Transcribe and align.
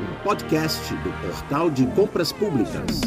um 0.00 0.22
podcast 0.24 0.94
do 0.94 1.10
Portal 1.26 1.70
de 1.70 1.86
Compras 1.86 2.32
Públicas. 2.32 3.00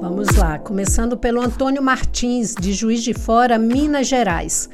Vamos 0.00 0.28
lá, 0.36 0.58
começando 0.58 1.16
pelo 1.16 1.42
Antônio 1.42 1.82
Martins, 1.82 2.54
de 2.54 2.72
Juiz 2.72 3.02
de 3.02 3.12
Fora, 3.12 3.58
Minas 3.58 4.06
Gerais. 4.06 4.70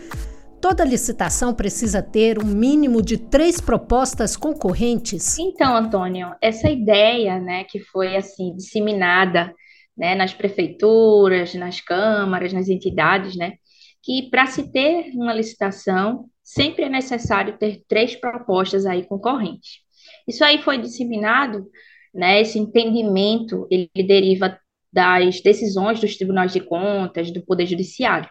Toda 0.65 0.83
licitação 0.83 1.53
precisa 1.53 2.03
ter 2.03 2.43
um 2.43 2.47
mínimo 2.47 3.03
de 3.03 3.19
três 3.19 3.61
propostas 3.61 4.35
concorrentes? 4.35 5.39
Então, 5.39 5.77
Antônio, 5.77 6.35
essa 6.41 6.71
ideia, 6.71 7.39
né, 7.39 7.65
que 7.65 7.81
foi 7.81 8.17
assim 8.17 8.57
disseminada, 8.57 9.53
né, 9.95 10.15
nas 10.15 10.33
prefeituras, 10.33 11.53
nas 11.55 11.83
câmaras, 11.83 12.55
nas 12.55 12.71
entidades, 12.71 13.37
né, 13.37 13.57
que 14.03 14.31
para 14.31 14.47
se 14.47 14.73
ter 14.73 15.11
uma 15.13 15.35
licitação 15.35 16.31
sempre 16.43 16.85
é 16.85 16.89
necessário 16.89 17.59
ter 17.59 17.83
três 17.87 18.17
propostas 18.17 18.87
aí 18.87 19.05
concorrentes. 19.05 19.81
Isso 20.27 20.43
aí 20.43 20.63
foi 20.63 20.79
disseminado, 20.79 21.67
né, 22.15 22.41
esse 22.41 22.59
entendimento, 22.59 23.69
ele 23.71 23.91
deriva 23.95 24.59
das 24.91 25.43
decisões 25.43 26.01
dos 26.01 26.17
tribunais 26.17 26.55
de 26.55 26.61
contas, 26.61 27.31
do 27.31 27.45
Poder 27.45 27.67
Judiciário. 27.67 28.31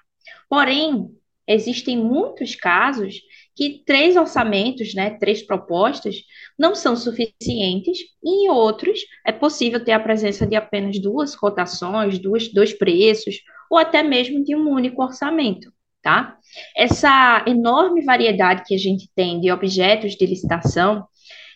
Porém, 0.49 1.11
existem 1.47 1.97
muitos 1.97 2.55
casos 2.55 3.15
que 3.55 3.83
três 3.85 4.15
orçamentos, 4.15 4.93
né, 4.95 5.11
três 5.11 5.41
propostas, 5.45 6.15
não 6.57 6.73
são 6.73 6.95
suficientes, 6.95 7.99
e 8.23 8.45
em 8.45 8.49
outros 8.49 8.99
é 9.25 9.31
possível 9.31 9.83
ter 9.83 9.91
a 9.91 9.99
presença 9.99 10.45
de 10.45 10.55
apenas 10.55 10.99
duas 10.99 11.35
cotações, 11.35 12.17
duas, 12.17 12.47
dois 12.51 12.73
preços, 12.73 13.41
ou 13.69 13.77
até 13.77 14.01
mesmo 14.01 14.43
de 14.43 14.55
um 14.55 14.69
único 14.69 15.03
orçamento, 15.03 15.71
tá? 16.01 16.37
Essa 16.75 17.43
enorme 17.47 18.03
variedade 18.03 18.63
que 18.65 18.73
a 18.73 18.77
gente 18.77 19.09
tem 19.15 19.39
de 19.39 19.51
objetos 19.51 20.15
de 20.15 20.25
licitação, 20.25 21.07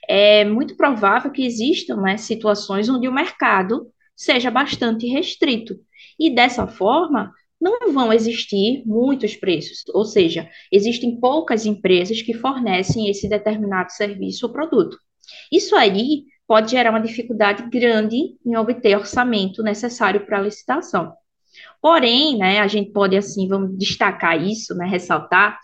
é 0.07 0.45
muito 0.45 0.77
provável 0.77 1.31
que 1.31 1.45
existam 1.45 1.97
né, 1.97 2.17
situações 2.17 2.87
onde 2.87 3.07
o 3.07 3.13
mercado 3.13 3.87
seja 4.15 4.49
bastante 4.49 5.05
restrito. 5.05 5.75
E 6.17 6.33
dessa 6.33 6.65
forma, 6.65 7.31
não 7.59 7.91
vão 7.91 8.13
existir 8.13 8.83
muitos 8.85 9.35
preços, 9.35 9.83
ou 9.93 10.05
seja, 10.05 10.47
existem 10.71 11.19
poucas 11.19 11.65
empresas 11.65 12.21
que 12.21 12.33
fornecem 12.33 13.09
esse 13.09 13.27
determinado 13.27 13.91
serviço 13.91 14.45
ou 14.45 14.53
produto. 14.53 14.97
Isso 15.51 15.75
aí 15.75 16.23
pode 16.47 16.71
gerar 16.71 16.91
uma 16.91 17.01
dificuldade 17.01 17.69
grande 17.69 18.35
em 18.45 18.55
obter 18.55 18.95
orçamento 18.95 19.61
necessário 19.61 20.25
para 20.25 20.39
a 20.39 20.41
licitação. 20.41 21.13
Porém, 21.81 22.37
né, 22.37 22.59
a 22.59 22.67
gente 22.67 22.91
pode 22.91 23.17
assim, 23.17 23.47
vamos 23.47 23.77
destacar 23.77 24.41
isso, 24.41 24.73
né, 24.75 24.85
ressaltar 24.87 25.57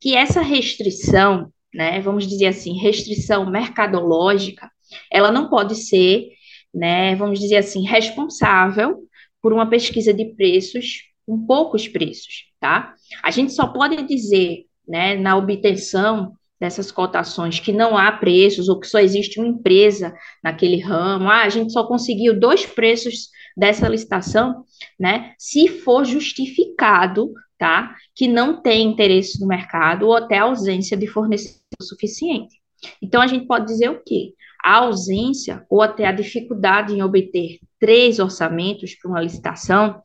que 0.00 0.14
essa 0.14 0.40
restrição, 0.40 1.52
né, 1.74 2.00
vamos 2.00 2.26
dizer 2.26 2.46
assim, 2.46 2.78
restrição 2.78 3.50
mercadológica, 3.50 4.70
ela 5.10 5.32
não 5.32 5.48
pode 5.48 5.74
ser, 5.74 6.28
né, 6.72 7.16
vamos 7.16 7.40
dizer 7.40 7.56
assim, 7.56 7.84
responsável 7.84 8.98
por 9.42 9.52
uma 9.52 9.68
pesquisa 9.68 10.12
de 10.12 10.26
preços 10.34 11.08
com 11.28 11.44
poucos 11.44 11.86
preços, 11.86 12.46
tá? 12.58 12.94
A 13.22 13.30
gente 13.30 13.52
só 13.52 13.66
pode 13.66 14.02
dizer, 14.06 14.64
né, 14.88 15.14
na 15.14 15.36
obtenção 15.36 16.32
dessas 16.58 16.90
cotações 16.90 17.60
que 17.60 17.70
não 17.70 17.98
há 17.98 18.10
preços 18.10 18.66
ou 18.70 18.80
que 18.80 18.86
só 18.86 18.98
existe 18.98 19.38
uma 19.38 19.46
empresa 19.46 20.14
naquele 20.42 20.80
ramo, 20.80 21.28
ah, 21.28 21.42
a 21.42 21.48
gente 21.50 21.70
só 21.70 21.86
conseguiu 21.86 22.40
dois 22.40 22.64
preços 22.64 23.28
dessa 23.54 23.86
licitação, 23.86 24.64
né, 24.98 25.34
se 25.38 25.68
for 25.68 26.02
justificado, 26.06 27.30
tá, 27.58 27.94
que 28.14 28.26
não 28.26 28.62
tem 28.62 28.86
interesse 28.86 29.38
no 29.38 29.46
mercado 29.46 30.06
ou 30.06 30.16
até 30.16 30.38
ausência 30.38 30.96
de 30.96 31.06
fornecedor 31.06 31.60
suficiente. 31.82 32.56
Então, 33.02 33.20
a 33.20 33.26
gente 33.26 33.46
pode 33.46 33.66
dizer 33.66 33.90
o 33.90 34.02
quê? 34.02 34.32
A 34.64 34.78
ausência 34.78 35.62
ou 35.68 35.82
até 35.82 36.06
a 36.06 36.12
dificuldade 36.12 36.94
em 36.94 37.02
obter 37.02 37.58
três 37.78 38.18
orçamentos 38.18 38.94
para 38.94 39.10
uma 39.10 39.20
licitação 39.20 40.00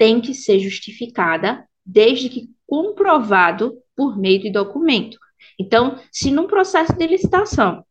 tem 0.00 0.18
que 0.18 0.32
ser 0.32 0.58
justificada 0.58 1.62
desde 1.84 2.30
que 2.30 2.48
comprovado 2.66 3.74
por 3.94 4.16
meio 4.18 4.40
de 4.40 4.50
documento. 4.50 5.18
Então, 5.58 6.00
se 6.10 6.30
num 6.30 6.46
processo 6.46 6.94
de 6.94 7.06
licitação 7.06 7.84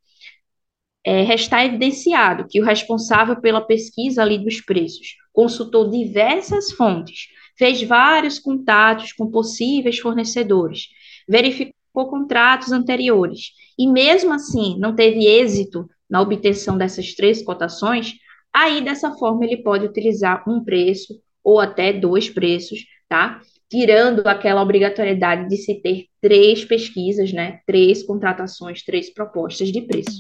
é, 1.06 1.22
restar 1.22 1.64
evidenciado 1.64 2.48
que 2.50 2.60
o 2.60 2.66
responsável 2.66 3.40
pela 3.40 3.62
pesquisa 3.62 4.24
ali 4.24 4.40
dos 4.40 4.60
preços 4.60 5.18
consultou 5.32 5.88
diversas 5.88 6.72
fontes, 6.72 7.28
fez 7.56 7.84
vários 7.84 8.40
contatos 8.40 9.14
com 9.14 9.30
possíveis 9.30 10.00
fornecedores, 10.00 10.88
verificou 11.28 12.10
contratos 12.10 12.72
anteriores 12.72 13.52
e 13.78 13.86
mesmo 13.86 14.34
assim 14.34 14.80
não 14.80 14.96
teve 14.96 15.28
êxito 15.28 15.88
na 16.10 16.20
obtenção 16.22 16.76
dessas 16.76 17.14
três 17.14 17.44
cotações, 17.44 18.14
aí 18.52 18.84
dessa 18.84 19.12
forma 19.12 19.46
ele 19.46 19.58
pode 19.58 19.86
utilizar 19.86 20.44
um 20.50 20.64
preço 20.64 21.22
ou 21.44 21.60
até 21.60 21.94
dois 21.94 22.30
preços, 22.30 22.86
tá? 23.08 23.40
Tirando 23.70 24.26
aquela 24.28 24.62
obrigatoriedade 24.62 25.48
de 25.48 25.58
se 25.58 25.76
ter 25.76 26.06
três 26.22 26.66
pesquisas, 26.66 27.32
né? 27.32 27.60
Três 27.66 28.04
contratações, 28.04 28.84
três 28.84 29.14
propostas 29.14 29.72
de 29.72 29.82
preço. 29.82 30.18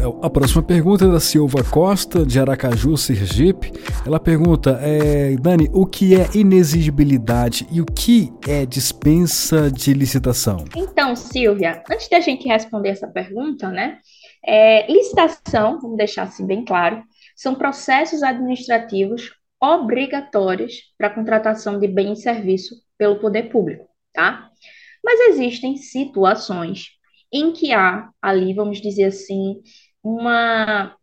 É, 0.00 0.26
a 0.26 0.30
próxima 0.30 0.62
pergunta 0.62 1.04
é 1.04 1.08
da 1.08 1.20
Silva 1.20 1.62
Costa, 1.62 2.24
de 2.24 2.40
Aracaju, 2.40 2.96
Sergipe. 2.96 3.70
Ela 4.06 4.18
pergunta, 4.18 4.78
é, 4.80 5.36
Dani, 5.36 5.68
o 5.72 5.84
que 5.84 6.14
é 6.14 6.26
inexigibilidade 6.34 7.66
e 7.70 7.80
o 7.82 7.84
que 7.84 8.32
é 8.48 8.64
dispensa 8.64 9.70
de 9.70 9.92
licitação? 9.92 10.64
Então, 10.74 11.14
Silvia, 11.14 11.82
antes 11.90 12.08
da 12.08 12.18
gente 12.18 12.48
responder 12.48 12.90
essa 12.90 13.08
pergunta, 13.08 13.68
né? 13.68 13.98
É, 14.46 14.90
licitação, 14.90 15.78
vamos 15.80 15.98
deixar 15.98 16.22
assim 16.22 16.46
bem 16.46 16.64
claro, 16.64 17.02
são 17.36 17.54
processos 17.54 18.22
administrativos 18.22 19.30
obrigatórias 19.60 20.74
para 20.96 21.08
a 21.08 21.14
contratação 21.14 21.78
de 21.78 21.86
bem 21.86 22.12
e 22.14 22.16
serviço 22.16 22.74
pelo 22.96 23.18
poder 23.20 23.50
público, 23.50 23.88
tá? 24.12 24.50
Mas 25.04 25.20
existem 25.30 25.76
situações 25.76 26.88
em 27.32 27.52
que 27.52 27.72
há 27.72 28.10
ali, 28.20 28.54
vamos 28.54 28.80
dizer 28.80 29.04
assim, 29.04 29.62
uma 30.02 30.96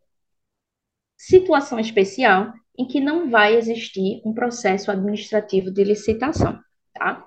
situação 1.17 1.79
especial 1.79 2.53
em 2.77 2.85
que 2.85 2.99
não 2.99 3.29
vai 3.29 3.55
existir 3.55 4.21
um 4.25 4.33
processo 4.33 4.91
administrativo 4.91 5.71
de 5.71 5.83
licitação, 5.83 6.59
tá? 6.93 7.25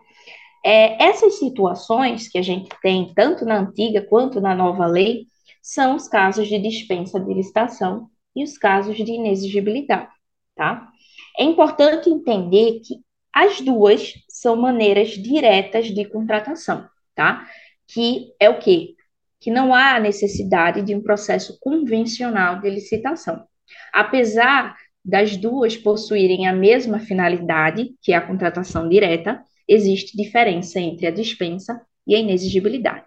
É, 0.65 1.03
essas 1.03 1.39
situações 1.39 2.29
que 2.29 2.39
a 2.39 2.43
gente 2.43 2.69
tem, 2.83 3.13
tanto 3.15 3.45
na 3.45 3.59
antiga 3.59 4.03
quanto 4.03 4.41
na 4.41 4.55
nova 4.55 4.87
lei, 4.87 5.27
são 5.63 5.97
os 5.97 6.07
casos 6.09 6.49
de 6.49 6.59
dispensa 6.59 7.19
de 7.19 7.33
licitação 7.33 8.09
e 8.37 8.45
os 8.45 8.59
casos 8.59 8.97
de 8.97 9.11
inexigibilidade, 9.11 10.11
tá? 10.55 10.90
É 11.39 11.45
importante 11.45 12.11
entender 12.11 12.81
que 12.81 12.97
as 13.33 13.61
duas 13.61 14.15
são 14.29 14.57
maneiras 14.57 15.11
diretas 15.11 15.87
de 15.87 16.05
contratação, 16.05 16.89
tá? 17.15 17.47
Que 17.87 18.33
é 18.41 18.51
o 18.51 18.59
quê? 18.59 18.95
Que 19.41 19.51
não 19.51 19.75
há 19.75 19.99
necessidade 20.01 20.83
de 20.83 20.95
um 20.95 21.03
processo 21.03 21.59
convencional 21.61 22.61
de 22.61 22.69
licitação. 22.69 23.45
Apesar 23.93 24.77
das 25.05 25.37
duas 25.37 25.77
possuírem 25.77 26.47
a 26.47 26.53
mesma 26.53 26.99
finalidade, 26.99 27.95
que 28.03 28.13
é 28.13 28.17
a 28.17 28.27
contratação 28.27 28.89
direta, 28.89 29.43
existe 29.67 30.17
diferença 30.17 30.81
entre 30.81 31.07
a 31.07 31.11
dispensa 31.11 31.81
e 32.07 32.15
a 32.15 32.19
inexigibilidade. 32.19 33.05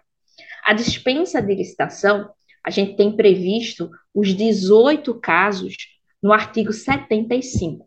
A 0.64 0.72
dispensa 0.72 1.40
de 1.40 1.54
licitação 1.54 2.30
a 2.64 2.70
gente 2.70 2.96
tem 2.96 3.14
previsto 3.14 3.90
os 4.14 4.34
18 4.34 5.20
casos 5.20 5.76
no 6.22 6.32
artigo 6.32 6.72
75, 6.72 7.86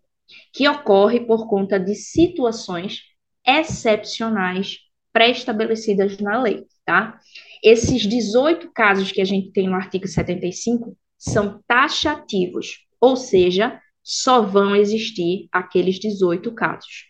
que 0.54 0.68
ocorre 0.68 1.20
por 1.20 1.48
conta 1.48 1.80
de 1.80 1.96
situações 1.96 3.02
excepcionais 3.46 4.80
pré-estabelecidas 5.14 6.18
na 6.20 6.42
lei, 6.42 6.66
tá? 6.86 7.20
Esses 7.64 8.04
18 8.04 8.72
casos 8.72 9.12
que 9.12 9.22
a 9.22 9.26
gente 9.26 9.52
tem 9.52 9.68
no 9.68 9.76
artigo 9.76 10.08
75 10.08 10.96
são 11.18 11.62
taxativos, 11.68 12.86
ou 13.02 13.16
seja, 13.16 13.82
só 14.04 14.42
vão 14.42 14.76
existir 14.76 15.48
aqueles 15.52 16.00
18 16.00 16.52
casos. 16.54 17.08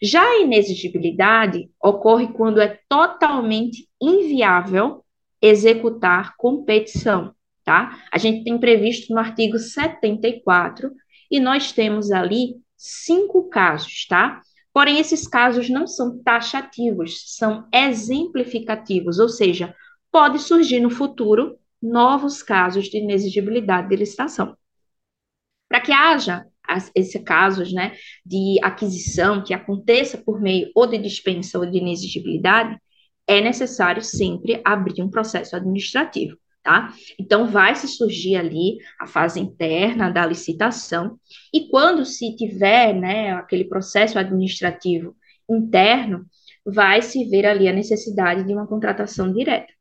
Já 0.00 0.22
a 0.22 0.40
inexigibilidade 0.40 1.70
ocorre 1.82 2.28
quando 2.28 2.60
é 2.60 2.78
totalmente 2.88 3.88
inviável 4.00 5.04
executar 5.40 6.34
competição, 6.36 7.34
tá? 7.64 8.00
A 8.12 8.18
gente 8.18 8.44
tem 8.44 8.58
previsto 8.58 9.12
no 9.12 9.20
artigo 9.20 9.58
74 9.58 10.92
e 11.32 11.40
nós 11.40 11.72
temos 11.72 12.12
ali 12.12 12.56
cinco 12.76 13.48
casos, 13.48 14.06
tá? 14.06 14.42
Porém, 14.70 14.98
esses 14.98 15.26
casos 15.26 15.70
não 15.70 15.86
são 15.86 16.22
taxativos, 16.22 17.36
são 17.36 17.66
exemplificativos, 17.72 19.18
ou 19.18 19.30
seja, 19.30 19.74
pode 20.10 20.38
surgir 20.38 20.80
no 20.80 20.90
futuro 20.90 21.58
novos 21.80 22.42
casos 22.42 22.84
de 22.86 22.98
inexigibilidade 22.98 23.88
de 23.88 23.96
licitação. 23.96 24.56
Para 25.68 25.80
que 25.80 25.90
haja 25.90 26.44
esses 26.94 27.22
casos 27.22 27.72
né, 27.72 27.96
de 28.24 28.58
aquisição 28.62 29.42
que 29.42 29.54
aconteça 29.54 30.18
por 30.18 30.40
meio 30.40 30.70
ou 30.74 30.86
de 30.86 30.98
dispensa 30.98 31.58
ou 31.58 31.66
de 31.66 31.78
inexigibilidade, 31.78 32.78
é 33.26 33.40
necessário 33.40 34.02
sempre 34.02 34.60
abrir 34.64 35.02
um 35.02 35.10
processo 35.10 35.56
administrativo, 35.56 36.36
tá? 36.62 36.92
Então, 37.18 37.46
vai 37.46 37.74
se 37.74 37.88
surgir 37.88 38.36
ali 38.36 38.78
a 39.00 39.06
fase 39.06 39.40
interna 39.40 40.10
da 40.10 40.24
licitação, 40.24 41.18
e 41.52 41.68
quando 41.68 42.04
se 42.04 42.34
tiver, 42.36 42.94
né, 42.94 43.32
aquele 43.32 43.64
processo 43.64 44.18
administrativo 44.18 45.16
interno, 45.48 46.24
vai 46.64 47.02
se 47.02 47.28
ver 47.28 47.46
ali 47.46 47.68
a 47.68 47.72
necessidade 47.72 48.44
de 48.44 48.52
uma 48.52 48.66
contratação 48.66 49.32
direta. 49.32 49.72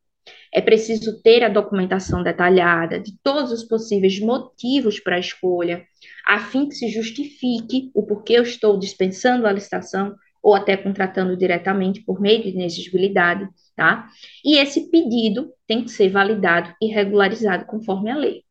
É 0.54 0.62
preciso 0.62 1.22
ter 1.22 1.44
a 1.44 1.50
documentação 1.50 2.24
detalhada 2.24 3.00
de 3.00 3.14
todos 3.24 3.52
os 3.52 3.64
possíveis 3.64 4.20
motivos 4.20 5.00
para 5.00 5.16
a 5.16 5.20
escolha, 5.20 5.86
a 6.28 6.40
fim 6.40 6.68
que 6.68 6.76
se 6.76 6.90
justifique 6.90 7.90
o 7.94 8.04
porquê 8.04 8.34
eu 8.34 8.44
estou 8.44 8.78
dispensando 8.78 9.48
a 9.48 9.52
licitação 9.52 10.16
ou 10.44 10.54
até 10.56 10.76
contratando 10.76 11.38
diretamente 11.38 12.04
por 12.04 12.20
meio 12.20 12.42
de 12.44 12.50
inexigibilidade, 12.50 13.48
tá? 13.76 14.10
E 14.44 14.58
esse 14.58 14.90
pedido 14.90 15.52
tem 15.68 15.84
que 15.84 15.92
ser 15.92 16.10
validado 16.10 16.74
e 16.82 16.88
regularizado 16.88 17.66
conforme 17.66 18.12
a 18.12 18.16
lei. 18.16 18.44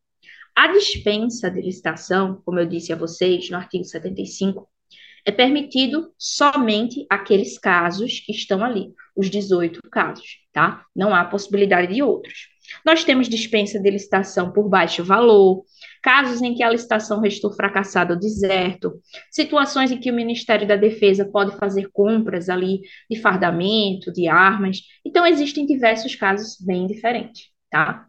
A 0.54 0.68
dispensa 0.68 1.50
de 1.50 1.60
licitação, 1.60 2.42
como 2.44 2.58
eu 2.58 2.66
disse 2.66 2.92
a 2.92 2.96
vocês 2.96 3.48
no 3.50 3.56
artigo 3.56 3.84
75, 3.84 4.68
é 5.24 5.30
permitido 5.30 6.12
somente 6.18 7.06
aqueles 7.08 7.58
casos 7.58 8.20
que 8.20 8.32
estão 8.32 8.64
ali, 8.64 8.92
os 9.16 9.30
18 9.30 9.80
casos, 9.90 10.38
tá? 10.52 10.84
Não 10.94 11.14
há 11.14 11.24
possibilidade 11.24 11.92
de 11.94 12.02
outros. 12.02 12.48
Nós 12.84 13.04
temos 13.04 13.28
dispensa 13.28 13.78
de 13.78 13.90
licitação 13.90 14.52
por 14.52 14.68
baixo 14.68 15.04
valor, 15.04 15.64
casos 16.02 16.40
em 16.42 16.54
que 16.54 16.62
a 16.62 16.70
licitação 16.70 17.20
restou 17.20 17.52
fracassada 17.52 18.14
ou 18.14 18.20
deserto, 18.20 19.00
situações 19.30 19.90
em 19.90 19.98
que 19.98 20.10
o 20.10 20.14
Ministério 20.14 20.66
da 20.66 20.76
Defesa 20.76 21.24
pode 21.24 21.56
fazer 21.58 21.90
compras 21.92 22.48
ali 22.48 22.80
de 23.10 23.20
fardamento, 23.20 24.12
de 24.12 24.28
armas. 24.28 24.80
Então, 25.04 25.26
existem 25.26 25.66
diversos 25.66 26.14
casos 26.14 26.56
bem 26.60 26.86
diferentes, 26.86 27.48
tá? 27.70 28.06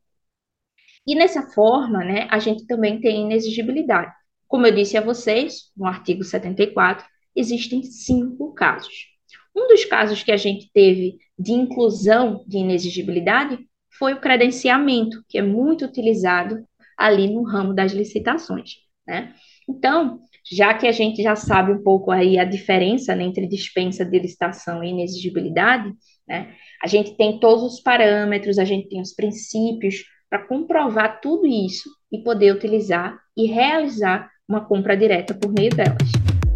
E 1.06 1.16
nessa 1.16 1.42
forma, 1.52 2.04
né, 2.04 2.28
a 2.30 2.40
gente 2.40 2.66
também 2.66 3.00
tem 3.02 3.24
inexigibilidade. 3.24 4.13
Como 4.48 4.68
eu 4.68 4.72
disse 4.72 4.98
a 4.98 5.02
vocês, 5.02 5.72
no 5.75 5.86
artigo 5.86 6.24
74, 6.24 7.06
existem 7.36 7.84
cinco 7.84 8.54
casos. 8.54 9.08
Um 9.56 9.68
dos 9.68 9.84
casos 9.86 10.24
que 10.24 10.31
a 10.31 10.38
gente 10.38 10.69
teve 10.74 11.18
de 11.38 11.52
inclusão 11.52 12.44
de 12.48 12.58
inexigibilidade 12.58 13.58
foi 14.01 14.13
o 14.13 14.19
credenciamento, 14.19 15.24
que 15.30 15.38
é 15.38 15.44
muito 15.44 15.86
utilizado 15.86 16.65
ali 16.98 17.31
no 17.31 17.44
ramo 17.44 17.71
das 17.71 17.92
licitações, 17.92 18.77
né? 19.07 19.36
Então, 19.69 20.19
já 20.51 20.74
que 20.74 20.88
a 20.88 20.92
gente 20.92 21.21
já 21.21 21.36
sabe 21.36 21.71
um 21.71 21.83
pouco 21.83 22.09
aí 22.09 22.39
a 22.39 22.44
diferença 22.44 23.13
né, 23.15 23.24
entre 23.24 23.48
dispensa 23.48 24.03
de 24.03 24.18
licitação 24.18 24.83
e 24.83 24.89
inexigibilidade, 24.89 25.94
né? 26.27 26.51
A 26.83 26.88
gente 26.88 27.15
tem 27.15 27.39
todos 27.39 27.62
os 27.62 27.80
parâmetros, 27.80 28.57
a 28.57 28.65
gente 28.65 28.89
tem 28.89 29.00
os 29.00 29.13
princípios 29.13 30.03
para 30.27 30.48
comprovar 30.48 31.21
tudo 31.21 31.45
isso 31.45 31.88
e 32.12 32.24
poder 32.24 32.56
utilizar 32.56 33.19
e 33.38 33.45
realizar 33.45 34.31
uma 34.50 34.65
compra 34.65 34.98
direta 34.98 35.36
por 35.36 35.53
meio 35.53 35.69
delas. 35.69 36.09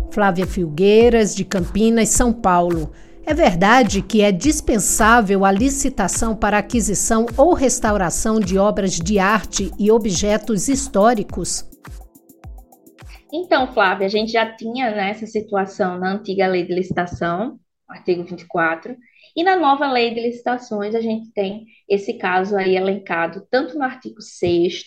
Flávia 0.09 0.47
Filgueiras, 0.47 1.35
de 1.35 1.45
Campinas, 1.45 2.09
São 2.09 2.33
Paulo. 2.33 2.91
É 3.27 3.33
verdade 3.33 4.03
que 4.03 4.21
é 4.21 4.31
dispensável 4.31 5.43
a 5.43 5.51
licitação 5.51 6.35
para 6.35 6.59
aquisição 6.59 7.25
ou 7.35 7.53
restauração 7.53 8.39
de 8.39 8.55
obras 8.55 8.99
de 8.99 9.17
arte 9.17 9.71
e 9.79 9.91
objetos 9.91 10.69
históricos? 10.69 11.67
Então, 13.33 13.73
Flávia, 13.73 14.05
a 14.05 14.09
gente 14.09 14.31
já 14.31 14.55
tinha 14.55 14.91
né, 14.91 15.09
essa 15.09 15.25
situação 15.25 15.97
na 15.97 16.13
antiga 16.13 16.45
lei 16.45 16.67
de 16.67 16.75
licitação, 16.75 17.59
artigo 17.89 18.23
24, 18.23 18.95
e 19.35 19.43
na 19.43 19.55
nova 19.55 19.91
lei 19.91 20.13
de 20.13 20.21
licitações 20.21 20.93
a 20.93 21.01
gente 21.01 21.31
tem 21.33 21.65
esse 21.89 22.13
caso 22.19 22.55
aí 22.55 22.75
elencado 22.75 23.45
tanto 23.49 23.75
no 23.75 23.83
artigo 23.83 24.21
6 24.21 24.83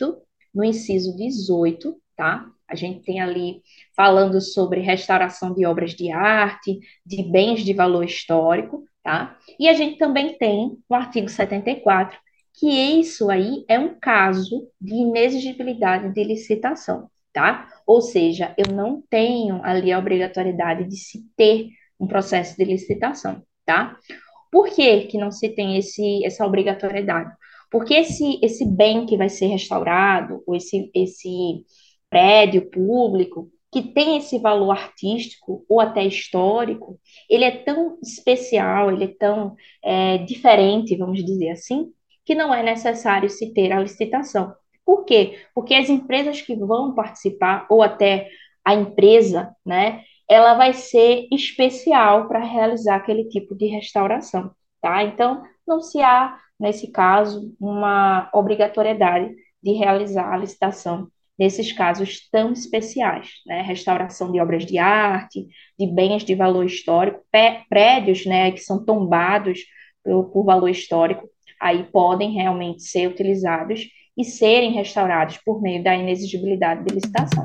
no 0.55 0.63
inciso 0.63 1.15
18, 1.17 1.93
tá? 2.17 2.47
A 2.69 2.77
gente 2.77 3.03
tem 3.03 3.21
ali 3.21 3.61
falando 3.99 4.41
sobre 4.41 4.79
restauração 4.79 5.53
de 5.53 5.67
obras 5.67 5.91
de 5.91 6.13
arte, 6.13 6.79
de 7.05 7.21
bens 7.25 7.65
de 7.65 7.75
valor 7.75 8.05
histórico, 8.05 8.85
tá? 9.03 9.37
E 9.59 9.69
a 9.69 9.73
gente 9.73 9.99
também 9.99 10.39
tem 10.39 10.79
no 10.89 10.95
artigo 10.95 11.29
74 11.29 12.17
que 12.55 12.69
isso 12.69 13.29
aí 13.29 13.65
é 13.69 13.77
um 13.77 13.99
caso 13.99 14.69
de 14.81 14.95
inexigibilidade 14.95 16.15
de 16.15 16.23
licitação, 16.23 17.11
tá? 17.33 17.69
Ou 17.85 18.01
seja, 18.01 18.55
eu 18.57 18.73
não 18.73 19.03
tenho 19.11 19.61
ali 19.65 19.91
a 19.91 19.99
obrigatoriedade 19.99 20.85
de 20.85 20.97
se 20.97 21.25
ter 21.37 21.67
um 21.99 22.07
processo 22.07 22.57
de 22.57 22.65
licitação, 22.65 23.43
tá? 23.67 23.97
Por 24.49 24.69
que, 24.69 25.07
que 25.07 25.19
não 25.19 25.33
se 25.33 25.49
tem 25.49 25.77
esse, 25.77 26.25
essa 26.25 26.47
obrigatoriedade? 26.47 27.33
Porque 27.69 27.95
esse, 27.95 28.39
esse 28.45 28.65
bem 28.65 29.07
que 29.07 29.17
vai 29.17 29.29
ser 29.29 29.47
restaurado, 29.47 30.41
ou 30.47 30.55
esse, 30.55 30.89
esse 30.95 31.65
prédio 32.09 32.71
público, 32.71 33.51
que 33.71 33.83
tem 33.83 34.17
esse 34.17 34.39
valor 34.39 34.71
artístico 34.73 35.65
ou 35.69 35.81
até 35.81 36.05
histórico, 36.05 36.99
ele 37.29 37.45
é 37.45 37.51
tão 37.51 37.99
especial, 38.03 38.91
ele 38.91 39.05
é 39.05 39.15
tão 39.19 39.55
é, 39.85 40.19
diferente, 40.19 40.97
vamos 40.97 41.25
dizer 41.25 41.51
assim, 41.51 41.93
que 42.25 42.35
não 42.35 42.53
é 42.53 42.63
necessário 42.63 43.29
se 43.29 43.53
ter 43.53 43.73
a 43.73 43.81
licitação. 43.81 44.55
Por 44.85 45.05
quê? 45.05 45.39
Porque 45.55 45.75
as 45.75 45.91
empresas 45.91 46.41
que 46.41 46.57
vão 46.57 46.95
participar, 46.95 47.67
ou 47.69 47.83
até 47.83 48.29
a 48.65 48.75
empresa, 48.75 49.55
né, 49.65 50.03
ela 50.29 50.55
vai 50.55 50.73
ser 50.73 51.27
especial 51.33 52.29
para 52.29 52.45
realizar 52.45 52.97
aquele 52.97 53.25
tipo 53.29 53.55
de 53.55 53.67
restauração, 53.67 54.51
tá? 54.81 55.03
Então, 55.05 55.43
não 55.67 55.81
se 55.81 56.01
há, 56.01 56.39
nesse 56.59 56.91
caso, 56.91 57.55
uma 57.61 58.31
obrigatoriedade 58.33 59.35
de 59.63 59.73
realizar 59.73 60.33
a 60.33 60.37
licitação 60.37 61.09
nesses 61.39 61.73
casos 61.73 62.29
tão 62.31 62.53
especiais, 62.53 63.29
né? 63.47 63.63
Restauração 63.63 64.33
de 64.33 64.41
obras 64.41 64.67
de 64.67 64.77
arte, 64.79 65.47
de 65.79 65.87
bens 65.87 66.25
de 66.25 66.35
valor 66.35 66.65
histórico, 66.65 67.21
prédios, 67.71 68.27
né, 68.27 68.51
que 68.51 68.61
são 68.61 68.85
tombados 68.85 69.61
por, 70.03 70.25
por 70.31 70.45
valor 70.45 70.69
histórico, 70.69 71.29
aí 71.61 71.85
podem 71.93 72.33
realmente 72.33 72.83
ser 72.83 73.09
utilizados 73.09 73.87
e 74.17 74.25
serem 74.25 74.73
restaurados 74.73 75.39
por 75.45 75.63
meio 75.63 75.83
da 75.83 75.95
inexigibilidade 75.95 76.85
de 76.85 76.95
licitação. 76.95 77.45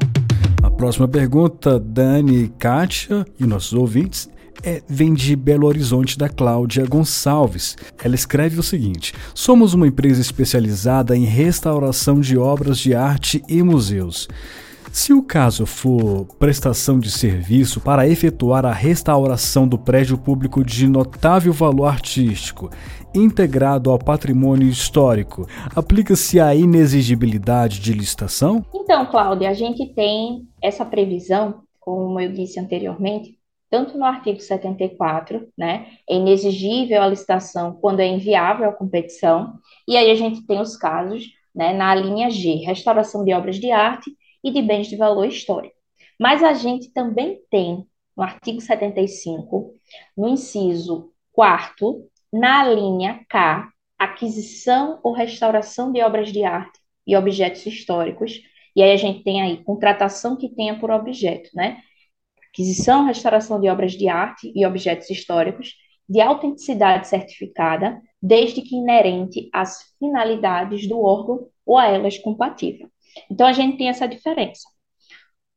A 0.63 0.71
próxima 0.71 1.07
pergunta, 1.07 1.79
Dani, 1.79 2.49
Kátia 2.57 3.25
e 3.39 3.45
nossos 3.45 3.73
ouvintes, 3.73 4.29
é, 4.63 4.81
vem 4.87 5.13
de 5.13 5.35
Belo 5.35 5.67
Horizonte 5.67 6.17
da 6.17 6.29
Cláudia 6.29 6.85
Gonçalves. 6.85 7.75
Ela 8.03 8.15
escreve 8.15 8.59
o 8.59 8.63
seguinte: 8.63 9.13
Somos 9.35 9.73
uma 9.73 9.87
empresa 9.87 10.21
especializada 10.21 11.15
em 11.15 11.25
restauração 11.25 12.19
de 12.19 12.37
obras 12.37 12.79
de 12.79 12.95
arte 12.95 13.43
e 13.47 13.61
museus. 13.61 14.27
Se 14.91 15.11
o 15.11 15.23
caso 15.23 15.65
for 15.65 16.27
prestação 16.37 16.99
de 16.99 17.09
serviço 17.09 17.81
para 17.81 18.07
efetuar 18.07 18.63
a 18.63 18.71
restauração 18.71 19.67
do 19.67 19.75
prédio 19.75 20.19
público 20.19 20.63
de 20.63 20.87
notável 20.87 21.51
valor 21.51 21.87
artístico, 21.87 22.69
integrado 23.13 23.89
ao 23.89 23.97
patrimônio 23.97 24.69
histórico, 24.69 25.47
aplica-se 25.75 26.39
a 26.39 26.53
inexigibilidade 26.53 27.79
de 27.79 27.91
licitação? 27.91 28.63
Então, 28.71 29.07
Cláudia, 29.07 29.49
a 29.49 29.53
gente 29.53 29.91
tem 29.95 30.47
essa 30.61 30.85
previsão, 30.85 31.63
como 31.79 32.19
eu 32.19 32.31
disse 32.31 32.59
anteriormente, 32.59 33.35
tanto 33.73 33.97
no 33.97 34.05
artigo 34.05 34.39
74, 34.39 35.51
né, 35.57 35.97
é 36.07 36.13
inexigível 36.15 37.01
a 37.01 37.07
licitação 37.07 37.73
quando 37.81 38.01
é 38.01 38.05
inviável 38.05 38.69
a 38.69 38.71
competição, 38.71 39.57
e 39.87 39.97
aí 39.97 40.11
a 40.11 40.15
gente 40.15 40.45
tem 40.45 40.61
os 40.61 40.77
casos 40.77 41.25
né, 41.55 41.73
na 41.73 41.95
linha 41.95 42.29
G, 42.29 42.53
restauração 42.57 43.25
de 43.25 43.33
obras 43.33 43.55
de 43.55 43.71
arte 43.71 44.15
e 44.43 44.51
de 44.51 44.61
bens 44.61 44.85
de 44.85 44.95
valor 44.95 45.25
histórico. 45.25 45.73
Mas 46.19 46.43
a 46.43 46.53
gente 46.53 46.93
também 46.93 47.39
tem, 47.49 47.83
no 48.15 48.21
artigo 48.21 48.61
75, 48.61 49.73
no 50.15 50.27
inciso 50.27 51.11
4 51.31 52.07
na 52.31 52.63
linha 52.69 53.25
K, 53.27 53.71
aquisição 53.97 54.99
ou 55.01 55.13
restauração 55.13 55.91
de 55.91 55.99
obras 56.03 56.31
de 56.31 56.43
arte 56.43 56.79
e 57.07 57.17
objetos 57.17 57.65
históricos. 57.65 58.39
E 58.75 58.83
aí 58.83 58.91
a 58.91 58.97
gente 58.97 59.23
tem 59.23 59.41
aí 59.41 59.63
contratação 59.63 60.35
que 60.35 60.47
tenha 60.47 60.77
por 60.79 60.91
objeto, 60.91 61.49
né? 61.55 61.81
Aquisição, 62.53 63.05
restauração 63.05 63.59
de 63.59 63.67
obras 63.67 63.93
de 63.93 64.07
arte 64.07 64.51
e 64.55 64.63
objetos 64.63 65.09
históricos 65.09 65.73
de 66.07 66.21
autenticidade 66.21 67.07
certificada, 67.07 67.99
desde 68.21 68.61
que 68.61 68.75
inerente 68.75 69.49
às 69.51 69.95
finalidades 69.97 70.87
do 70.87 71.01
órgão 71.01 71.47
ou 71.65 71.77
a 71.77 71.87
elas 71.87 72.17
compatível. 72.19 72.87
Então 73.29 73.47
a 73.47 73.53
gente 73.53 73.77
tem 73.77 73.89
essa 73.89 74.07
diferença. 74.07 74.69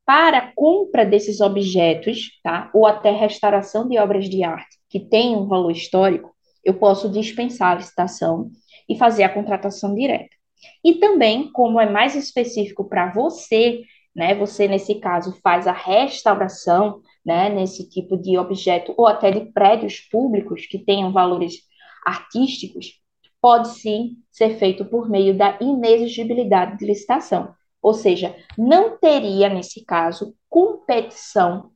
Para 0.07 0.39
a 0.39 0.53
compra 0.55 1.05
desses 1.05 1.41
objetos, 1.41 2.41
tá? 2.43 2.71
Ou 2.73 2.87
até 2.87 3.11
restauração 3.11 3.87
de 3.89 3.99
obras 3.99 4.29
de 4.29 4.43
arte 4.43 4.79
que 4.89 5.01
têm 5.01 5.37
um 5.37 5.47
valor 5.47 5.73
histórico, 5.73 6.35
eu 6.65 6.75
posso 6.75 7.11
dispensar 7.11 7.73
a 7.73 7.75
licitação 7.75 8.51
e 8.89 8.97
fazer 8.97 9.25
a 9.25 9.29
contratação 9.29 9.95
direta. 9.95 10.35
E 10.83 10.95
também, 10.95 11.51
como 11.53 11.81
é 11.81 11.91
mais 11.91 12.15
específico 12.15 12.89
para 12.89 13.13
você, 13.13 13.83
né, 14.17 14.35
você 14.35 14.67
nesse 14.67 14.95
caso 14.95 15.39
faz 15.43 15.67
a 15.67 15.73
restauração, 15.73 17.03
né, 17.25 17.51
nesse 17.51 17.87
tipo 17.87 18.17
de 18.17 18.39
objeto 18.39 18.95
ou 18.97 19.07
até 19.07 19.31
de 19.31 19.53
prédios 19.53 20.01
públicos 20.11 20.67
que 20.67 20.79
tenham 20.79 21.13
valores 21.13 21.57
artísticos, 22.05 22.95
pode 23.43 23.69
sim 23.69 24.17
ser 24.33 24.59
feito 24.59 24.87
por 24.87 25.11
meio 25.11 25.37
da 25.37 25.59
inexigibilidade 25.61 26.79
de 26.79 26.87
licitação. 26.87 27.55
Ou 27.83 27.93
seja, 27.93 28.35
não 28.57 28.99
teria 28.99 29.51
nesse 29.51 29.85
caso 29.85 30.35
competição. 30.49 31.71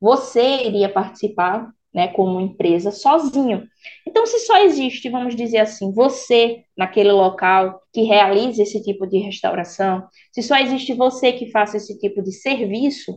Você 0.00 0.64
iria 0.66 0.88
participar 0.88 1.70
né, 1.94 2.08
como 2.08 2.40
empresa 2.40 2.90
sozinho. 2.90 3.66
Então, 4.06 4.24
se 4.26 4.38
só 4.40 4.58
existe, 4.58 5.10
vamos 5.10 5.36
dizer 5.36 5.58
assim, 5.58 5.92
você 5.92 6.64
naquele 6.76 7.12
local 7.12 7.80
que 7.92 8.02
realiza 8.02 8.62
esse 8.62 8.82
tipo 8.82 9.06
de 9.06 9.18
restauração, 9.18 10.06
se 10.32 10.42
só 10.42 10.56
existe 10.56 10.94
você 10.94 11.32
que 11.32 11.50
faça 11.50 11.76
esse 11.76 11.98
tipo 11.98 12.22
de 12.22 12.32
serviço, 12.32 13.12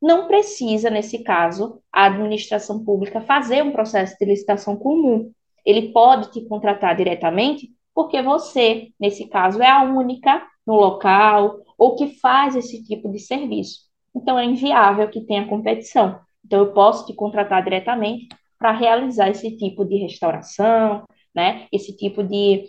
não 0.00 0.26
precisa, 0.26 0.90
nesse 0.90 1.22
caso, 1.22 1.80
a 1.92 2.06
administração 2.06 2.84
pública 2.84 3.20
fazer 3.20 3.62
um 3.62 3.72
processo 3.72 4.16
de 4.18 4.26
licitação 4.26 4.76
comum. 4.76 5.32
Ele 5.64 5.92
pode 5.92 6.30
te 6.32 6.46
contratar 6.46 6.94
diretamente, 6.96 7.70
porque 7.94 8.20
você, 8.20 8.88
nesse 9.00 9.26
caso, 9.28 9.62
é 9.62 9.68
a 9.68 9.82
única 9.82 10.46
no 10.66 10.74
local 10.74 11.58
ou 11.78 11.94
que 11.94 12.18
faz 12.20 12.56
esse 12.56 12.84
tipo 12.84 13.10
de 13.10 13.18
serviço. 13.18 13.80
Então, 14.14 14.38
é 14.38 14.44
inviável 14.44 15.08
que 15.08 15.20
tenha 15.22 15.48
competição. 15.48 16.18
Então, 16.46 16.60
eu 16.60 16.72
posso 16.72 17.04
te 17.06 17.12
contratar 17.12 17.62
diretamente 17.64 18.28
para 18.56 18.70
realizar 18.70 19.28
esse 19.28 19.56
tipo 19.56 19.84
de 19.84 19.96
restauração, 19.96 21.02
né? 21.34 21.66
Esse 21.72 21.94
tipo 21.96 22.22
de 22.22 22.62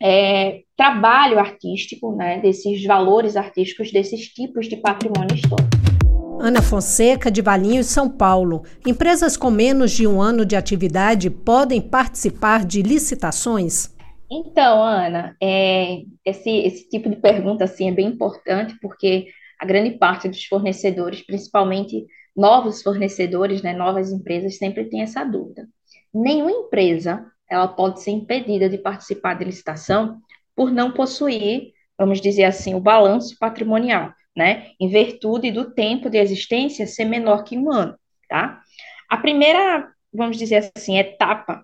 é, 0.00 0.62
trabalho 0.76 1.40
artístico, 1.40 2.14
né? 2.14 2.38
Desses 2.40 2.84
valores 2.84 3.36
artísticos, 3.36 3.90
desses 3.90 4.28
tipos 4.28 4.68
de 4.68 4.76
patrimônio 4.76 5.34
histórico. 5.34 5.68
Ana 6.40 6.62
Fonseca, 6.62 7.32
de 7.32 7.42
Valinhos, 7.42 7.86
São 7.86 8.08
Paulo. 8.08 8.62
Empresas 8.86 9.36
com 9.36 9.50
menos 9.50 9.90
de 9.90 10.06
um 10.06 10.22
ano 10.22 10.46
de 10.46 10.54
atividade 10.54 11.28
podem 11.28 11.80
participar 11.80 12.64
de 12.64 12.80
licitações? 12.80 13.92
Então, 14.30 14.80
Ana, 14.84 15.36
é, 15.42 16.02
esse, 16.24 16.48
esse 16.48 16.88
tipo 16.88 17.10
de 17.10 17.16
pergunta 17.16 17.64
assim, 17.64 17.88
é 17.88 17.92
bem 17.92 18.06
importante, 18.06 18.78
porque 18.80 19.26
a 19.58 19.66
grande 19.66 19.98
parte 19.98 20.28
dos 20.28 20.44
fornecedores, 20.44 21.26
principalmente 21.26 22.06
novos 22.40 22.82
fornecedores, 22.82 23.60
né, 23.60 23.74
novas 23.74 24.10
empresas, 24.10 24.56
sempre 24.56 24.86
tem 24.86 25.02
essa 25.02 25.22
dúvida. 25.22 25.68
Nenhuma 26.12 26.50
empresa 26.50 27.30
ela 27.48 27.68
pode 27.68 28.00
ser 28.02 28.12
impedida 28.12 28.66
de 28.66 28.78
participar 28.78 29.34
de 29.34 29.44
licitação 29.44 30.18
por 30.56 30.72
não 30.72 30.90
possuir, 30.90 31.72
vamos 31.98 32.18
dizer 32.18 32.44
assim, 32.44 32.74
o 32.74 32.80
balanço 32.80 33.36
patrimonial, 33.38 34.14
né, 34.34 34.68
em 34.80 34.88
virtude 34.88 35.50
do 35.50 35.74
tempo 35.74 36.08
de 36.08 36.16
existência 36.16 36.86
ser 36.86 37.04
menor 37.04 37.44
que 37.44 37.58
um 37.58 37.70
ano, 37.70 37.94
tá? 38.26 38.62
A 39.08 39.18
primeira, 39.18 39.92
vamos 40.12 40.38
dizer 40.38 40.70
assim, 40.74 40.96
etapa 40.96 41.62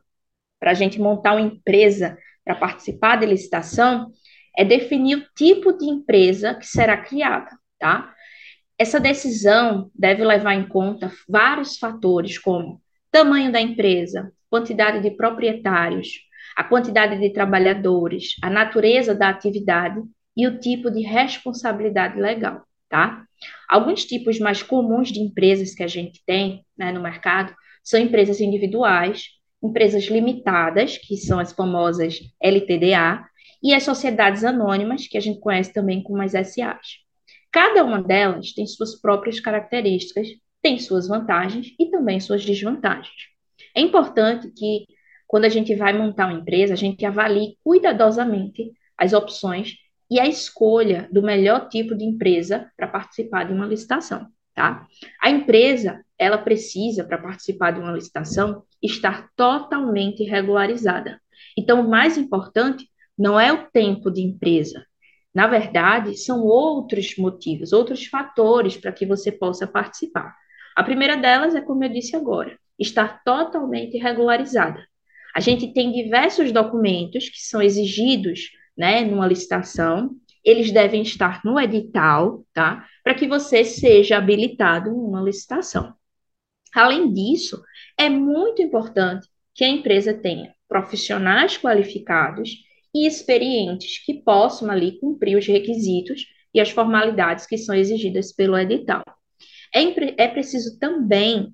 para 0.60 0.72
a 0.72 0.74
gente 0.74 1.00
montar 1.00 1.32
uma 1.32 1.40
empresa 1.40 2.18
para 2.44 2.54
participar 2.54 3.16
de 3.16 3.26
licitação 3.26 4.10
é 4.54 4.64
definir 4.64 5.16
o 5.16 5.26
tipo 5.34 5.72
de 5.72 5.86
empresa 5.86 6.54
que 6.54 6.66
será 6.66 6.96
criada, 6.98 7.50
tá? 7.78 8.14
Essa 8.78 9.00
decisão 9.00 9.90
deve 9.94 10.22
levar 10.22 10.54
em 10.54 10.68
conta 10.68 11.10
vários 11.26 11.78
fatores, 11.78 12.38
como 12.38 12.80
tamanho 13.10 13.50
da 13.50 13.60
empresa, 13.60 14.30
quantidade 14.50 15.00
de 15.00 15.16
proprietários, 15.16 16.08
a 16.54 16.62
quantidade 16.62 17.18
de 17.18 17.30
trabalhadores, 17.30 18.36
a 18.42 18.50
natureza 18.50 19.14
da 19.14 19.30
atividade 19.30 20.02
e 20.36 20.46
o 20.46 20.58
tipo 20.58 20.90
de 20.90 21.00
responsabilidade 21.00 22.20
legal, 22.20 22.66
tá? 22.88 23.24
Alguns 23.66 24.04
tipos 24.04 24.38
mais 24.38 24.62
comuns 24.62 25.10
de 25.10 25.20
empresas 25.20 25.74
que 25.74 25.82
a 25.82 25.88
gente 25.88 26.22
tem 26.26 26.64
né, 26.76 26.92
no 26.92 27.00
mercado 27.00 27.54
são 27.82 27.98
empresas 27.98 28.40
individuais, 28.40 29.28
empresas 29.62 30.04
limitadas, 30.04 30.98
que 30.98 31.16
são 31.16 31.38
as 31.38 31.52
famosas 31.52 32.20
LTDA, 32.42 33.24
e 33.62 33.72
as 33.72 33.84
sociedades 33.84 34.44
anônimas, 34.44 35.08
que 35.08 35.16
a 35.16 35.20
gente 35.20 35.40
conhece 35.40 35.72
também 35.72 36.02
como 36.02 36.20
as 36.20 36.32
SAs. 36.32 37.05
Cada 37.56 37.82
uma 37.82 38.02
delas 38.02 38.52
tem 38.52 38.66
suas 38.66 39.00
próprias 39.00 39.40
características, 39.40 40.28
tem 40.60 40.78
suas 40.78 41.08
vantagens 41.08 41.68
e 41.80 41.86
também 41.86 42.20
suas 42.20 42.44
desvantagens. 42.44 43.16
É 43.74 43.80
importante 43.80 44.50
que, 44.50 44.84
quando 45.26 45.46
a 45.46 45.48
gente 45.48 45.74
vai 45.74 45.94
montar 45.94 46.26
uma 46.26 46.38
empresa, 46.38 46.74
a 46.74 46.76
gente 46.76 47.06
avalie 47.06 47.56
cuidadosamente 47.64 48.72
as 48.94 49.14
opções 49.14 49.72
e 50.10 50.20
a 50.20 50.26
escolha 50.26 51.08
do 51.10 51.22
melhor 51.22 51.70
tipo 51.70 51.94
de 51.94 52.04
empresa 52.04 52.70
para 52.76 52.88
participar 52.88 53.44
de 53.44 53.54
uma 53.54 53.64
licitação, 53.64 54.26
tá? 54.54 54.86
A 55.22 55.30
empresa, 55.30 56.04
ela 56.18 56.36
precisa, 56.36 57.04
para 57.04 57.16
participar 57.16 57.70
de 57.70 57.80
uma 57.80 57.92
licitação, 57.92 58.64
estar 58.82 59.30
totalmente 59.34 60.22
regularizada. 60.24 61.18
Então, 61.56 61.80
o 61.80 61.88
mais 61.88 62.18
importante 62.18 62.86
não 63.16 63.40
é 63.40 63.50
o 63.50 63.66
tempo 63.72 64.10
de 64.10 64.20
empresa, 64.20 64.85
na 65.36 65.46
verdade, 65.46 66.16
são 66.16 66.42
outros 66.46 67.14
motivos, 67.18 67.70
outros 67.70 68.06
fatores 68.06 68.74
para 68.74 68.90
que 68.90 69.04
você 69.04 69.30
possa 69.30 69.66
participar. 69.66 70.34
A 70.74 70.82
primeira 70.82 71.14
delas 71.14 71.54
é, 71.54 71.60
como 71.60 71.84
eu 71.84 71.90
disse 71.90 72.16
agora, 72.16 72.58
estar 72.78 73.22
totalmente 73.22 73.98
regularizada. 73.98 74.82
A 75.34 75.40
gente 75.40 75.74
tem 75.74 75.92
diversos 75.92 76.52
documentos 76.52 77.28
que 77.28 77.38
são 77.38 77.60
exigidos 77.60 78.48
né, 78.74 79.02
numa 79.02 79.26
licitação, 79.26 80.16
eles 80.42 80.72
devem 80.72 81.02
estar 81.02 81.42
no 81.44 81.60
edital, 81.60 82.42
tá? 82.54 82.86
Para 83.04 83.12
que 83.12 83.28
você 83.28 83.62
seja 83.62 84.16
habilitado 84.16 84.90
numa 84.90 85.20
licitação. 85.20 85.92
Além 86.74 87.12
disso, 87.12 87.62
é 87.98 88.08
muito 88.08 88.62
importante 88.62 89.28
que 89.54 89.64
a 89.64 89.68
empresa 89.68 90.14
tenha 90.14 90.54
profissionais 90.66 91.58
qualificados 91.58 92.52
e 92.94 93.06
experientes 93.06 94.04
que 94.04 94.14
possam 94.14 94.70
ali 94.70 94.98
cumprir 94.98 95.36
os 95.36 95.46
requisitos 95.46 96.26
e 96.54 96.60
as 96.60 96.70
formalidades 96.70 97.46
que 97.46 97.58
são 97.58 97.74
exigidas 97.74 98.32
pelo 98.32 98.56
edital. 98.56 99.02
É, 99.74 100.24
é 100.24 100.28
preciso 100.28 100.78
também 100.78 101.52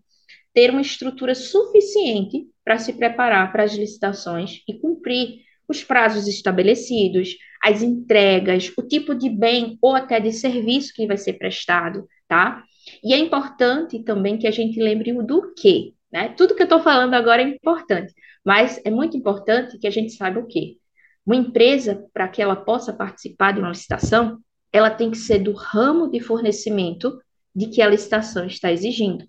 ter 0.54 0.70
uma 0.70 0.80
estrutura 0.80 1.34
suficiente 1.34 2.46
para 2.64 2.78
se 2.78 2.92
preparar 2.92 3.50
para 3.50 3.64
as 3.64 3.74
licitações 3.74 4.60
e 4.68 4.74
cumprir 4.74 5.40
os 5.68 5.82
prazos 5.82 6.28
estabelecidos, 6.28 7.36
as 7.62 7.82
entregas, 7.82 8.72
o 8.76 8.82
tipo 8.82 9.14
de 9.14 9.30
bem 9.30 9.78
ou 9.80 9.94
até 9.94 10.20
de 10.20 10.32
serviço 10.32 10.92
que 10.94 11.06
vai 11.06 11.16
ser 11.16 11.34
prestado, 11.34 12.06
tá? 12.28 12.62
E 13.02 13.14
é 13.14 13.18
importante 13.18 14.02
também 14.02 14.38
que 14.38 14.46
a 14.46 14.50
gente 14.50 14.80
lembre 14.80 15.12
o 15.12 15.22
do 15.22 15.54
quê, 15.54 15.94
né? 16.12 16.28
Tudo 16.30 16.54
que 16.54 16.62
eu 16.62 16.66
estou 16.66 16.80
falando 16.80 17.14
agora 17.14 17.42
é 17.42 17.48
importante, 17.48 18.12
mas 18.44 18.80
é 18.84 18.90
muito 18.90 19.16
importante 19.16 19.78
que 19.78 19.86
a 19.86 19.90
gente 19.90 20.12
saiba 20.12 20.40
o 20.40 20.46
quê. 20.46 20.76
Uma 21.24 21.36
empresa, 21.36 22.04
para 22.12 22.28
que 22.28 22.42
ela 22.42 22.56
possa 22.56 22.92
participar 22.92 23.52
de 23.52 23.60
uma 23.60 23.68
licitação, 23.68 24.38
ela 24.72 24.90
tem 24.90 25.10
que 25.10 25.18
ser 25.18 25.38
do 25.38 25.52
ramo 25.52 26.10
de 26.10 26.18
fornecimento 26.18 27.20
de 27.54 27.66
que 27.66 27.82
a 27.82 27.88
licitação 27.88 28.46
está 28.46 28.72
exigindo. 28.72 29.24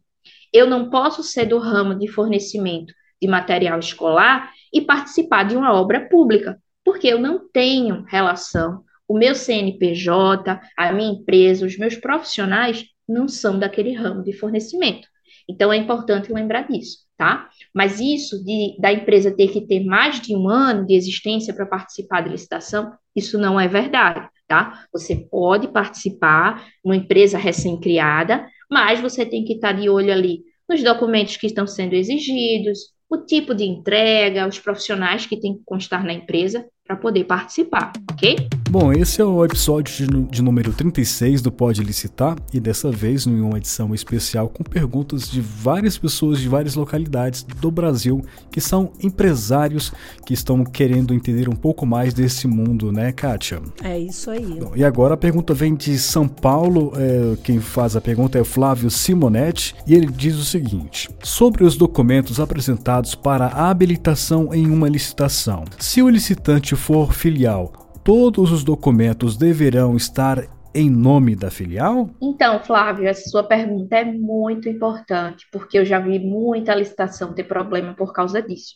Eu 0.52 0.66
não 0.66 0.90
posso 0.90 1.24
ser 1.24 1.46
do 1.46 1.58
ramo 1.58 1.96
de 1.96 2.08
fornecimento 2.08 2.94
de 3.22 3.28
material 3.28 3.80
escolar 3.80 4.52
e 4.74 4.82
participar 4.82 5.44
de 5.44 5.56
uma 5.56 5.74
obra 5.74 6.08
pública, 6.10 6.62
porque 6.84 7.08
eu 7.08 7.20
não 7.20 7.48
tenho 7.50 8.04
relação. 8.04 8.84
O 9.08 9.18
meu 9.18 9.36
CNPJ, 9.36 10.60
a 10.78 10.92
minha 10.92 11.14
empresa, 11.14 11.66
os 11.66 11.78
meus 11.78 11.96
profissionais 11.96 12.86
não 13.08 13.28
são 13.28 13.60
daquele 13.60 13.94
ramo 13.94 14.24
de 14.24 14.34
fornecimento. 14.34 15.08
Então 15.48 15.72
é 15.72 15.78
importante 15.78 16.32
lembrar 16.32 16.68
disso, 16.68 17.00
tá? 17.24 17.24
tá? 17.24 17.50
Mas 17.74 18.00
isso 18.02 18.44
de, 18.44 18.76
da 18.80 18.92
empresa 18.92 19.32
ter 19.32 19.48
que 19.48 19.62
ter 19.62 19.84
mais 19.84 20.20
de 20.20 20.36
um 20.36 20.50
ano 20.50 20.86
de 20.86 20.94
existência 20.94 21.54
para 21.54 21.66
participar 21.66 22.22
da 22.22 22.30
licitação, 22.30 22.92
isso 23.16 23.38
não 23.38 23.60
é 23.60 23.68
verdade, 23.68 24.28
tá? 24.48 24.86
Você 24.92 25.16
pode 25.16 25.70
participar, 25.70 26.66
uma 26.84 26.96
empresa 26.96 27.38
recém-criada, 27.38 28.46
mas 28.70 29.00
você 29.00 29.26
tem 29.26 29.46
que 29.46 29.54
estar 29.54 29.72
de 29.72 29.90
olho 29.90 30.12
ali 30.12 30.42
nos 30.70 30.84
documentos 30.84 31.38
que 31.38 31.48
estão 31.48 31.66
sendo 31.66 31.94
exigidos, 31.94 32.94
o 33.10 33.18
tipo 33.18 33.54
de 33.54 33.64
entrega, 33.64 34.48
os 34.48 34.60
profissionais 34.60 35.26
que 35.26 35.40
tem 35.40 35.56
que 35.56 35.64
constar 35.66 36.04
na 36.04 36.14
empresa 36.14 36.66
para 36.86 36.96
poder 36.96 37.24
participar, 37.26 37.94
ok? 38.12 38.36
Bom, 38.74 38.92
esse 38.92 39.22
é 39.22 39.24
o 39.24 39.46
episódio 39.46 40.08
de, 40.08 40.24
de, 40.32 40.42
número 40.42 40.74
36 40.74 41.44
do 41.44 41.52
Pode 41.52 41.84
Licitar 41.84 42.36
e 42.52 42.60
dessa 42.60 42.90
vez 42.90 43.28
em 43.28 43.40
uma 43.40 43.60
edição 43.60 43.94
especial 43.94 44.50
com 44.50 44.64
perguntas 44.64 45.30
de 45.30 45.42
várias 45.42 45.96
pessoas 45.96 46.40
de 46.40 46.50
várias 46.50 46.74
localidades 46.74 47.44
do 47.44 47.70
Brasil 47.70 48.26
que 48.50 48.60
são 48.60 48.92
empresários 49.00 49.94
que 50.26 50.34
estão 50.34 50.64
querendo 50.64 51.14
entender 51.14 51.48
um 51.48 51.56
pouco 51.56 51.86
mais 51.86 52.16
desse 52.16 52.48
mundo, 52.48 52.92
né, 52.92 53.12
Kátia? 53.12 53.62
É 53.84 54.00
isso 54.00 54.32
aí. 54.32 54.58
Bom, 54.60 54.72
e 54.76 54.84
agora 54.84 55.14
a 55.14 55.18
pergunta 55.18 55.54
vem 55.54 55.76
de 55.76 56.00
São 56.00 56.28
Paulo, 56.28 56.94
é, 56.96 57.38
quem 57.44 57.60
faz 57.60 57.96
a 57.96 58.02
pergunta 58.02 58.40
é 58.40 58.42
o 58.42 58.46
Flávio 58.46 58.90
Simonetti 58.90 59.76
e 59.86 59.94
ele 59.94 60.08
diz 60.08 60.36
o 60.36 60.44
seguinte: 60.44 61.12
sobre 61.22 61.64
os 61.64 61.78
documentos 61.78 62.40
apresentados 62.40 63.14
para 63.14 63.46
a 63.50 63.70
habilitação 63.70 64.52
em 64.52 64.66
uma 64.66 64.90
licitação, 64.90 65.64
se 65.78 66.02
o 66.02 66.10
licitante 66.10 66.76
for 66.76 67.14
filial 67.14 67.83
todos 68.04 68.52
os 68.52 68.64
documentos 68.64 69.38
deverão 69.38 69.96
estar 69.96 70.48
em 70.76 70.90
nome 70.90 71.36
da 71.36 71.50
filial? 71.50 72.10
Então, 72.22 72.60
Flávio, 72.64 73.08
essa 73.08 73.30
sua 73.30 73.44
pergunta 73.44 73.96
é 73.96 74.04
muito 74.04 74.68
importante, 74.68 75.48
porque 75.52 75.78
eu 75.78 75.86
já 75.86 76.00
vi 76.00 76.20
muita 76.20 76.76
licitação 76.76 77.34
ter 77.34 77.46
problema 77.46 77.94
por 77.94 78.12
causa 78.12 78.42
disso. 78.42 78.76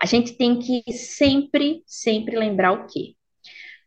A 0.00 0.06
gente 0.06 0.34
tem 0.36 0.58
que 0.58 0.82
sempre, 0.92 1.82
sempre 1.86 2.36
lembrar 2.36 2.72
o 2.72 2.86
quê? 2.86 3.14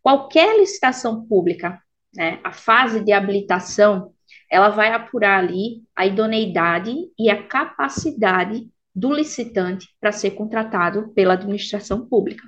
Qualquer 0.01 0.59
licitação 0.59 1.25
pública, 1.25 1.79
né, 2.15 2.39
a 2.43 2.51
fase 2.51 3.03
de 3.03 3.13
habilitação, 3.13 4.11
ela 4.51 4.69
vai 4.69 4.91
apurar 4.91 5.39
ali 5.39 5.83
a 5.95 6.05
idoneidade 6.05 6.95
e 7.17 7.29
a 7.29 7.43
capacidade 7.43 8.67
do 8.93 9.13
licitante 9.13 9.87
para 10.01 10.11
ser 10.11 10.31
contratado 10.31 11.13
pela 11.13 11.35
administração 11.35 12.07
pública. 12.07 12.43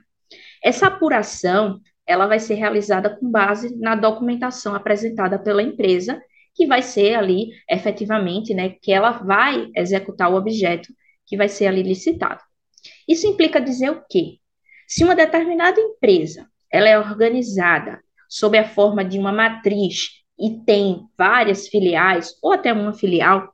Essa 0.63 0.88
apuração, 0.88 1.80
ela 2.12 2.27
vai 2.27 2.39
ser 2.39 2.56
realizada 2.56 3.10
com 3.10 3.30
base 3.30 3.75
na 3.77 3.96
documentação 3.96 4.75
apresentada 4.75 5.39
pela 5.39 5.63
empresa, 5.63 6.22
que 6.53 6.68
vai 6.68 6.82
ser 6.82 7.15
ali, 7.15 7.51
efetivamente, 7.70 8.53
né, 8.53 8.75
que 8.82 8.91
ela 8.91 9.12
vai 9.12 9.70
executar 9.75 10.32
o 10.32 10.36
objeto 10.36 10.94
que 11.25 11.38
vai 11.38 11.48
ser 11.48 11.68
ali 11.68 11.82
licitado. 11.82 12.41
Isso 13.08 13.25
implica 13.25 13.62
dizer 13.62 13.89
o 13.89 14.03
quê? 14.10 14.38
Se 14.88 15.03
uma 15.03 15.15
determinada 15.15 15.80
empresa, 15.80 16.46
ela 16.70 16.89
é 16.89 17.00
organizada 17.00 18.01
sob 18.27 18.58
a 18.58 18.68
forma 18.68 19.03
de 19.06 19.18
uma 19.18 19.32
matriz 19.32 20.10
e 20.38 20.60
tem 20.65 21.01
várias 21.18 21.68
filiais 21.68 22.34
ou 22.41 22.51
até 22.51 22.74
uma 22.74 22.94
filial, 22.94 23.53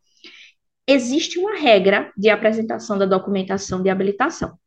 existe 0.88 1.38
uma 1.38 1.58
regra 1.58 2.12
de 2.18 2.30
apresentação 2.30 2.98
da 2.98 3.06
documentação 3.06 3.84
de 3.84 3.90
habilitação. 3.90 4.58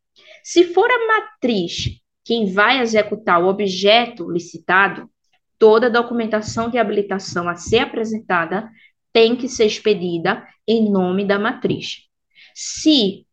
Se 0.44 0.64
for 0.64 0.88
a 0.90 1.06
matriz 1.06 1.99
quem 2.24 2.52
vai 2.52 2.80
executar 2.80 3.42
o 3.42 3.48
objeto 3.48 4.30
licitado, 4.30 5.08
toda 5.58 5.86
a 5.86 5.90
documentação 5.90 6.70
de 6.70 6.78
habilitação 6.78 7.48
a 7.48 7.56
ser 7.56 7.80
apresentada 7.80 8.70
tem 9.12 9.36
que 9.36 9.48
ser 9.48 9.66
expedida 9.66 10.46
em 10.66 10.90
nome 10.90 11.24
da 11.24 11.38
matriz. 11.38 12.06
Se 12.54 13.26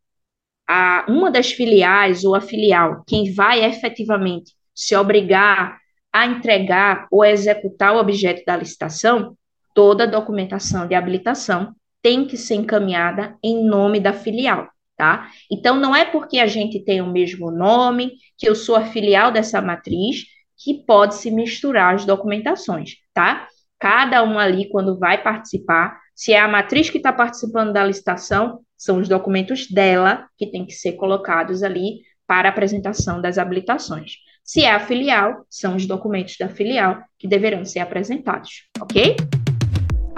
a, 0.68 1.06
uma 1.08 1.32
das 1.32 1.52
filiais 1.52 2.24
ou 2.24 2.36
a 2.36 2.42
filial, 2.42 3.04
quem 3.06 3.34
vai 3.34 3.64
efetivamente 3.64 4.54
se 4.74 4.96
obrigar 4.96 5.80
a 6.12 6.26
entregar 6.26 7.08
ou 7.12 7.24
executar 7.24 7.96
o 7.96 8.00
objeto 8.00 8.44
da 8.46 8.58
licitação, 8.58 9.38
toda 9.74 10.04
a 10.04 10.08
documentação 10.08 10.88
de 10.88 10.96
habilitação 10.96 11.76
tem 12.02 12.26
que 12.26 12.38
ser 12.38 12.56
encaminhada 12.56 13.38
em 13.44 13.64
nome 13.66 14.00
da 14.00 14.14
filial 14.14 14.68
tá? 14.98 15.30
Então, 15.50 15.80
não 15.80 15.96
é 15.96 16.04
porque 16.04 16.40
a 16.40 16.48
gente 16.48 16.84
tem 16.84 17.02
o 17.02 17.12
mesmo 17.12 17.52
nome, 17.52 18.14
que 18.38 18.50
eu 18.50 18.56
sou 18.56 18.76
a 18.76 18.86
filial 18.86 19.32
dessa 19.32 19.62
matriz, 19.62 20.26
que 20.58 20.84
pode 20.86 21.16
se 21.16 21.30
misturar 21.30 21.94
as 21.94 22.04
documentações, 22.04 22.96
tá? 23.14 23.48
Cada 23.80 24.24
um 24.24 24.40
ali, 24.40 24.68
quando 24.70 24.98
vai 24.98 25.22
participar, 25.22 26.00
se 26.16 26.34
é 26.34 26.40
a 26.40 26.48
matriz 26.48 26.90
que 26.90 26.98
está 26.98 27.14
participando 27.14 27.72
da 27.72 27.86
licitação, 27.86 28.62
são 28.76 29.00
os 29.00 29.08
documentos 29.08 29.70
dela 29.70 30.28
que 30.36 30.48
tem 30.48 30.66
que 30.66 30.74
ser 30.74 30.94
colocados 30.94 31.62
ali 31.62 32.02
para 32.26 32.50
apresentação 32.50 33.22
das 33.22 33.38
habilitações. 33.38 34.14
Se 34.44 34.64
é 34.64 34.72
a 34.72 34.80
filial, 34.80 35.46
são 35.50 35.76
os 35.76 35.86
documentos 35.86 36.36
da 36.40 36.50
filial 36.50 37.04
que 37.20 37.28
deverão 37.28 37.64
ser 37.64 37.80
apresentados, 37.80 38.68
ok? 38.82 39.16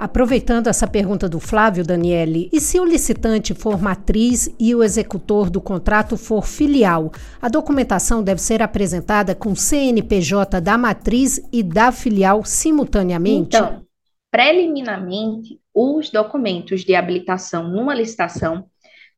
Aproveitando 0.02 0.68
essa 0.68 0.86
pergunta 0.86 1.28
do 1.28 1.38
Flávio 1.38 1.84
Daniele, 1.84 2.48
e 2.54 2.58
se 2.58 2.80
o 2.80 2.86
licitante 2.86 3.52
for 3.52 3.78
matriz 3.78 4.48
e 4.58 4.74
o 4.74 4.82
executor 4.82 5.50
do 5.50 5.60
contrato 5.60 6.16
for 6.16 6.46
filial, 6.46 7.12
a 7.38 7.50
documentação 7.50 8.22
deve 8.22 8.40
ser 8.40 8.62
apresentada 8.62 9.34
com 9.34 9.54
CNPJ 9.54 10.58
da 10.58 10.78
matriz 10.78 11.38
e 11.52 11.62
da 11.62 11.92
filial 11.92 12.42
simultaneamente? 12.46 13.54
Então, 13.54 13.84
preliminarmente, 14.30 15.60
os 15.74 16.08
documentos 16.08 16.82
de 16.82 16.94
habilitação 16.94 17.68
numa 17.68 17.94
licitação 17.94 18.64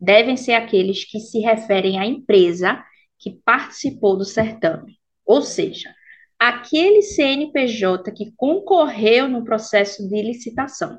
devem 0.00 0.36
ser 0.36 0.54
aqueles 0.54 1.04
que 1.04 1.20
se 1.20 1.38
referem 1.38 2.00
à 2.00 2.04
empresa 2.04 2.82
que 3.20 3.30
participou 3.44 4.16
do 4.16 4.24
certame. 4.24 4.98
Ou 5.24 5.42
seja, 5.42 5.94
aquele 6.48 7.02
CNPJ 7.02 8.10
que 8.10 8.32
concorreu 8.36 9.28
no 9.28 9.44
processo 9.44 10.08
de 10.08 10.22
licitação. 10.22 10.98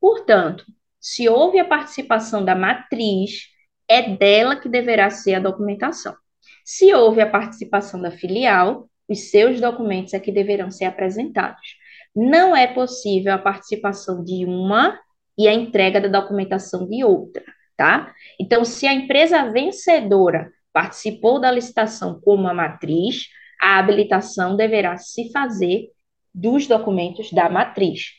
Portanto, 0.00 0.64
se 1.00 1.28
houve 1.28 1.60
a 1.60 1.64
participação 1.64 2.44
da 2.44 2.56
matriz, 2.56 3.50
é 3.88 4.02
dela 4.16 4.56
que 4.56 4.68
deverá 4.68 5.10
ser 5.10 5.34
a 5.34 5.40
documentação. 5.40 6.12
Se 6.64 6.92
houve 6.92 7.20
a 7.20 7.30
participação 7.30 8.02
da 8.02 8.10
filial, 8.10 8.90
os 9.08 9.30
seus 9.30 9.60
documentos 9.60 10.12
é 10.12 10.18
que 10.18 10.32
deverão 10.32 10.72
ser 10.72 10.86
apresentados. 10.86 11.76
Não 12.12 12.56
é 12.56 12.66
possível 12.66 13.32
a 13.32 13.38
participação 13.38 14.24
de 14.24 14.44
uma 14.44 14.98
e 15.38 15.46
a 15.46 15.54
entrega 15.54 16.00
da 16.00 16.20
documentação 16.20 16.88
de 16.88 17.04
outra, 17.04 17.44
tá? 17.76 18.12
Então, 18.40 18.64
se 18.64 18.88
a 18.88 18.92
empresa 18.92 19.52
vencedora 19.52 20.50
participou 20.72 21.38
da 21.38 21.52
licitação 21.52 22.20
como 22.20 22.48
a 22.48 22.54
matriz, 22.54 23.28
a 23.64 23.78
habilitação 23.78 24.56
deverá 24.56 24.98
se 24.98 25.32
fazer 25.32 25.88
dos 26.34 26.66
documentos 26.66 27.32
da 27.32 27.48
matriz 27.48 28.10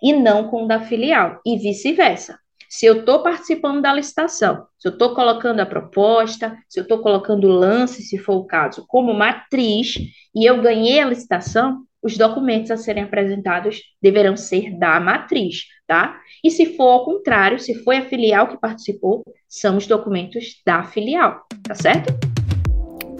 e 0.00 0.12
não 0.12 0.48
com 0.48 0.64
o 0.64 0.68
da 0.68 0.80
filial, 0.80 1.40
e 1.44 1.58
vice-versa. 1.58 2.38
Se 2.68 2.86
eu 2.86 3.00
estou 3.00 3.20
participando 3.20 3.82
da 3.82 3.92
licitação, 3.92 4.66
se 4.78 4.86
eu 4.86 4.92
estou 4.92 5.14
colocando 5.14 5.58
a 5.60 5.66
proposta, 5.66 6.56
se 6.68 6.78
eu 6.78 6.82
estou 6.82 6.98
colocando 6.98 7.48
o 7.48 7.52
lance, 7.52 8.02
se 8.02 8.18
for 8.18 8.34
o 8.34 8.44
caso, 8.44 8.84
como 8.86 9.12
matriz, 9.14 9.94
e 10.34 10.48
eu 10.48 10.60
ganhei 10.62 11.00
a 11.00 11.06
licitação, 11.06 11.82
os 12.00 12.16
documentos 12.16 12.70
a 12.70 12.76
serem 12.76 13.02
apresentados 13.02 13.80
deverão 14.00 14.36
ser 14.36 14.78
da 14.78 15.00
matriz, 15.00 15.62
tá? 15.86 16.20
E 16.44 16.50
se 16.50 16.76
for 16.76 16.88
ao 16.88 17.04
contrário, 17.04 17.58
se 17.58 17.82
foi 17.82 17.96
a 17.96 18.04
filial 18.04 18.46
que 18.46 18.60
participou, 18.60 19.24
são 19.48 19.76
os 19.76 19.86
documentos 19.86 20.60
da 20.64 20.84
filial, 20.84 21.46
tá 21.62 21.74
certo? 21.74 22.33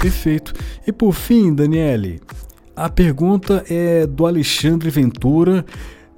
Perfeito. 0.05 0.53
E 0.87 0.93
por 0.93 1.15
fim, 1.15 1.55
Daniele, 1.55 2.21
a 2.77 2.91
pergunta 2.91 3.65
é 3.71 4.07
do 4.07 4.27
Alexandre 4.27 4.91
Ventura, 4.91 5.65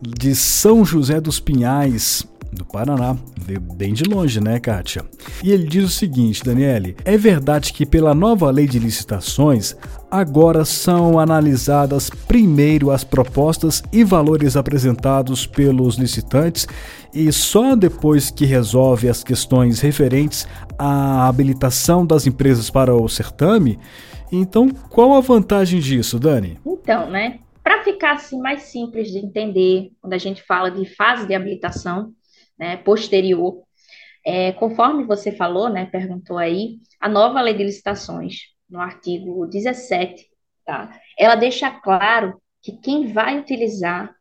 de 0.02 0.34
São 0.34 0.84
José 0.84 1.20
dos 1.20 1.38
Pinhais, 1.38 2.26
do 2.56 2.64
Paraná. 2.64 3.16
Veio 3.40 3.60
bem 3.60 3.92
de 3.92 4.04
longe, 4.04 4.40
né, 4.40 4.58
Kátia? 4.58 5.04
E 5.44 5.52
ele 5.52 5.66
diz 5.66 5.84
o 5.84 5.88
seguinte, 5.88 6.42
Daniele: 6.42 6.96
é 7.04 7.16
verdade 7.16 7.72
que 7.72 7.86
pela 7.86 8.14
nova 8.14 8.50
lei 8.50 8.66
de 8.66 8.78
licitações, 8.78 9.76
agora 10.10 10.64
são 10.64 11.18
analisadas 11.18 12.10
primeiro 12.10 12.90
as 12.90 13.04
propostas 13.04 13.82
e 13.92 14.02
valores 14.02 14.56
apresentados 14.56 15.46
pelos 15.46 15.96
licitantes 15.96 16.66
e 17.14 17.30
só 17.32 17.76
depois 17.76 18.30
que 18.30 18.44
resolve 18.44 19.08
as 19.08 19.22
questões 19.22 19.80
referentes 19.80 20.46
à 20.78 21.28
habilitação 21.28 22.04
das 22.04 22.26
empresas 22.26 22.68
para 22.70 22.94
o 22.94 23.08
certame? 23.08 23.78
Então, 24.30 24.68
qual 24.90 25.14
a 25.14 25.20
vantagem 25.20 25.80
disso, 25.80 26.18
Dani? 26.18 26.58
Então, 26.66 27.10
né? 27.10 27.38
Para 27.62 27.82
ficar 27.82 28.12
assim 28.12 28.38
mais 28.38 28.62
simples 28.62 29.08
de 29.10 29.18
entender, 29.18 29.90
quando 30.00 30.12
a 30.12 30.18
gente 30.18 30.42
fala 30.42 30.70
de 30.70 30.84
fase 30.94 31.26
de 31.26 31.34
habilitação, 31.34 32.12
né, 32.58 32.76
posterior. 32.78 33.62
É, 34.24 34.52
conforme 34.52 35.04
você 35.04 35.30
falou, 35.30 35.68
né, 35.68 35.86
perguntou 35.86 36.38
aí, 36.38 36.78
a 37.00 37.08
nova 37.08 37.40
lei 37.40 37.54
de 37.54 37.64
licitações, 37.64 38.40
no 38.68 38.80
artigo 38.80 39.46
17, 39.46 40.28
tá, 40.64 41.00
ela 41.18 41.36
deixa 41.36 41.70
claro 41.70 42.40
que 42.60 42.72
quem 42.72 43.12
vai 43.12 43.38
utilizar 43.38 44.14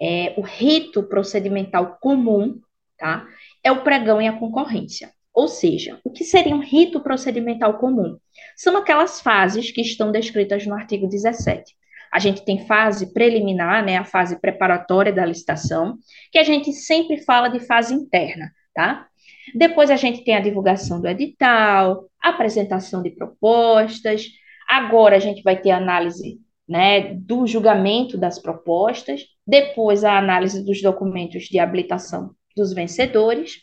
é, 0.00 0.34
o 0.36 0.42
rito 0.42 1.02
procedimental 1.02 1.98
comum 2.00 2.60
tá, 2.96 3.26
é 3.64 3.72
o 3.72 3.82
pregão 3.82 4.22
e 4.22 4.28
a 4.28 4.38
concorrência. 4.38 5.12
Ou 5.34 5.46
seja, 5.46 6.00
o 6.04 6.10
que 6.10 6.24
seria 6.24 6.54
um 6.54 6.60
rito 6.60 7.00
procedimental 7.00 7.78
comum? 7.78 8.18
São 8.56 8.76
aquelas 8.76 9.20
fases 9.20 9.70
que 9.70 9.80
estão 9.80 10.10
descritas 10.10 10.66
no 10.66 10.74
artigo 10.74 11.08
17. 11.08 11.76
A 12.12 12.18
gente 12.18 12.44
tem 12.44 12.66
fase 12.66 13.12
preliminar, 13.12 13.84
né, 13.84 13.96
a 13.96 14.04
fase 14.04 14.40
preparatória 14.40 15.12
da 15.12 15.24
licitação, 15.24 15.98
que 16.32 16.38
a 16.38 16.42
gente 16.42 16.72
sempre 16.72 17.18
fala 17.24 17.48
de 17.48 17.60
fase 17.60 17.94
interna, 17.94 18.50
tá? 18.74 19.06
Depois 19.54 19.90
a 19.90 19.96
gente 19.96 20.24
tem 20.24 20.36
a 20.36 20.40
divulgação 20.40 21.00
do 21.00 21.08
edital, 21.08 22.08
apresentação 22.20 23.02
de 23.02 23.10
propostas. 23.10 24.26
Agora 24.68 25.16
a 25.16 25.18
gente 25.18 25.42
vai 25.42 25.56
ter 25.56 25.70
análise 25.70 26.38
né, 26.68 27.14
do 27.14 27.46
julgamento 27.46 28.18
das 28.18 28.38
propostas, 28.38 29.22
depois 29.46 30.04
a 30.04 30.18
análise 30.18 30.62
dos 30.62 30.82
documentos 30.82 31.44
de 31.44 31.58
habilitação 31.58 32.34
dos 32.54 32.74
vencedores, 32.74 33.56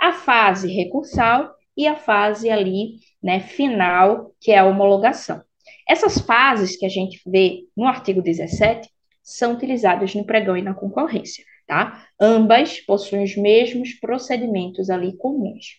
a 0.00 0.12
fase 0.12 0.72
recursal 0.72 1.54
e 1.76 1.86
a 1.86 1.94
fase 1.94 2.50
ali, 2.50 2.96
né, 3.22 3.38
final, 3.38 4.32
que 4.40 4.50
é 4.50 4.58
a 4.58 4.64
homologação. 4.64 5.40
Essas 5.88 6.18
fases 6.18 6.76
que 6.76 6.84
a 6.84 6.88
gente 6.88 7.20
vê 7.26 7.64
no 7.76 7.86
artigo 7.86 8.20
17 8.20 8.88
são 9.22 9.54
utilizadas 9.54 10.14
no 10.14 10.24
pregão 10.24 10.56
e 10.56 10.62
na 10.62 10.74
concorrência, 10.74 11.44
tá? 11.66 12.06
Ambas 12.20 12.80
possuem 12.80 13.24
os 13.24 13.36
mesmos 13.36 13.94
procedimentos 13.94 14.90
ali 14.90 15.16
comuns. 15.16 15.78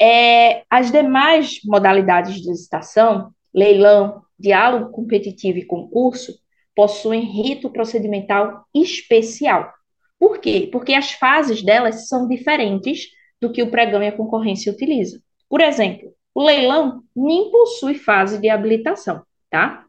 É, 0.00 0.64
as 0.68 0.90
demais 0.90 1.60
modalidades 1.64 2.40
de 2.40 2.48
licitação, 2.48 3.30
leilão, 3.54 4.22
diálogo 4.38 4.90
competitivo 4.90 5.58
e 5.58 5.64
concurso, 5.64 6.32
possuem 6.74 7.20
rito 7.20 7.70
procedimental 7.70 8.64
especial. 8.74 9.72
Por 10.18 10.38
quê? 10.38 10.68
Porque 10.72 10.94
as 10.94 11.12
fases 11.12 11.62
delas 11.62 12.08
são 12.08 12.26
diferentes 12.26 13.08
do 13.40 13.52
que 13.52 13.62
o 13.62 13.70
pregão 13.70 14.02
e 14.02 14.08
a 14.08 14.16
concorrência 14.16 14.72
utilizam. 14.72 15.20
Por 15.48 15.60
exemplo, 15.60 16.12
o 16.34 16.42
leilão 16.42 17.02
nem 17.14 17.50
possui 17.50 17.94
fase 17.94 18.38
de 18.38 18.48
habilitação, 18.48 19.22
tá? 19.50 19.84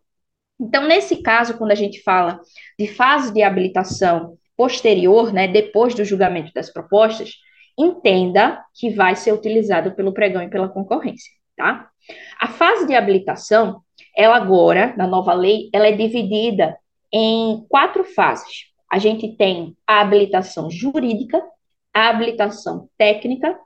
Então, 0.59 0.87
nesse 0.87 1.21
caso, 1.21 1.57
quando 1.57 1.71
a 1.71 1.75
gente 1.75 2.01
fala 2.03 2.39
de 2.77 2.87
fase 2.87 3.33
de 3.33 3.41
habilitação 3.41 4.37
posterior, 4.55 5.33
né, 5.33 5.47
depois 5.47 5.95
do 5.95 6.05
julgamento 6.05 6.51
das 6.53 6.71
propostas, 6.71 7.33
entenda 7.77 8.63
que 8.73 8.91
vai 8.91 9.15
ser 9.15 9.33
utilizado 9.33 9.95
pelo 9.95 10.13
pregão 10.13 10.43
e 10.43 10.49
pela 10.49 10.69
concorrência, 10.69 11.31
tá? 11.57 11.89
A 12.39 12.47
fase 12.47 12.85
de 12.85 12.93
habilitação, 12.93 13.81
ela 14.15 14.35
agora, 14.35 14.93
na 14.95 15.07
nova 15.07 15.33
lei, 15.33 15.69
ela 15.73 15.87
é 15.87 15.91
dividida 15.91 16.77
em 17.11 17.65
quatro 17.67 18.03
fases. 18.03 18.65
A 18.91 18.99
gente 18.99 19.35
tem 19.35 19.75
a 19.87 20.01
habilitação 20.01 20.69
jurídica, 20.69 21.41
a 21.93 22.09
habilitação 22.09 22.89
técnica, 22.97 23.57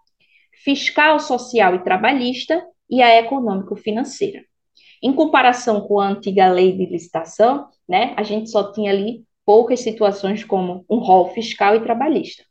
fiscal, 0.63 1.20
social 1.20 1.76
e 1.76 1.84
trabalhista 1.84 2.63
e 2.89 3.02
a 3.02 3.20
econômico-financeira. 3.20 4.43
Em 5.02 5.13
comparação 5.13 5.82
com 5.82 6.00
a 6.00 6.08
antiga 6.08 6.48
lei 6.52 6.72
de 6.72 6.86
licitação, 6.86 7.67
né, 7.88 8.13
a 8.17 8.24
gente 8.24 8.50
só 8.50 8.72
tinha 8.72 8.91
ali 8.91 9.24
poucas 9.46 9.80
situações 9.80 10.43
como 10.43 10.86
um 10.89 10.98
rol 10.98 11.30
fiscal 11.34 11.76
e 11.76 11.82
trabalhista, 11.82 12.43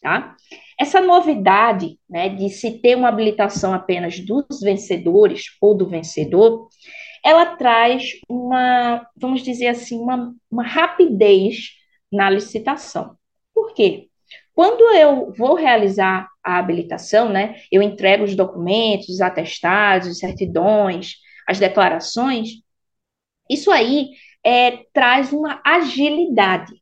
tá? 0.00 0.36
Essa 0.78 1.00
novidade, 1.00 1.98
né, 2.08 2.28
de 2.28 2.48
se 2.50 2.78
ter 2.80 2.96
uma 2.96 3.08
habilitação 3.08 3.72
apenas 3.72 4.18
dos 4.20 4.60
vencedores 4.60 5.56
ou 5.60 5.74
do 5.74 5.88
vencedor, 5.88 6.68
ela 7.24 7.56
traz 7.56 8.12
uma, 8.28 9.06
vamos 9.16 9.42
dizer 9.42 9.68
assim, 9.68 9.98
uma, 9.98 10.34
uma 10.50 10.62
rapidez 10.62 11.70
na 12.12 12.28
licitação. 12.28 13.16
Por 13.54 13.72
quê? 13.72 14.08
Quando 14.54 14.82
eu 14.94 15.32
vou 15.36 15.54
realizar 15.54 16.28
a 16.42 16.58
habilitação, 16.58 17.28
né, 17.28 17.56
eu 17.72 17.82
entrego 17.82 18.24
os 18.24 18.36
documentos, 18.36 19.08
os 19.08 19.20
atestados, 19.20 20.08
as 20.08 20.18
certidões, 20.18 21.16
as 21.48 21.58
declarações, 21.58 22.62
isso 23.50 23.70
aí 23.70 24.10
é, 24.44 24.84
traz 24.92 25.32
uma 25.32 25.60
agilidade, 25.64 26.72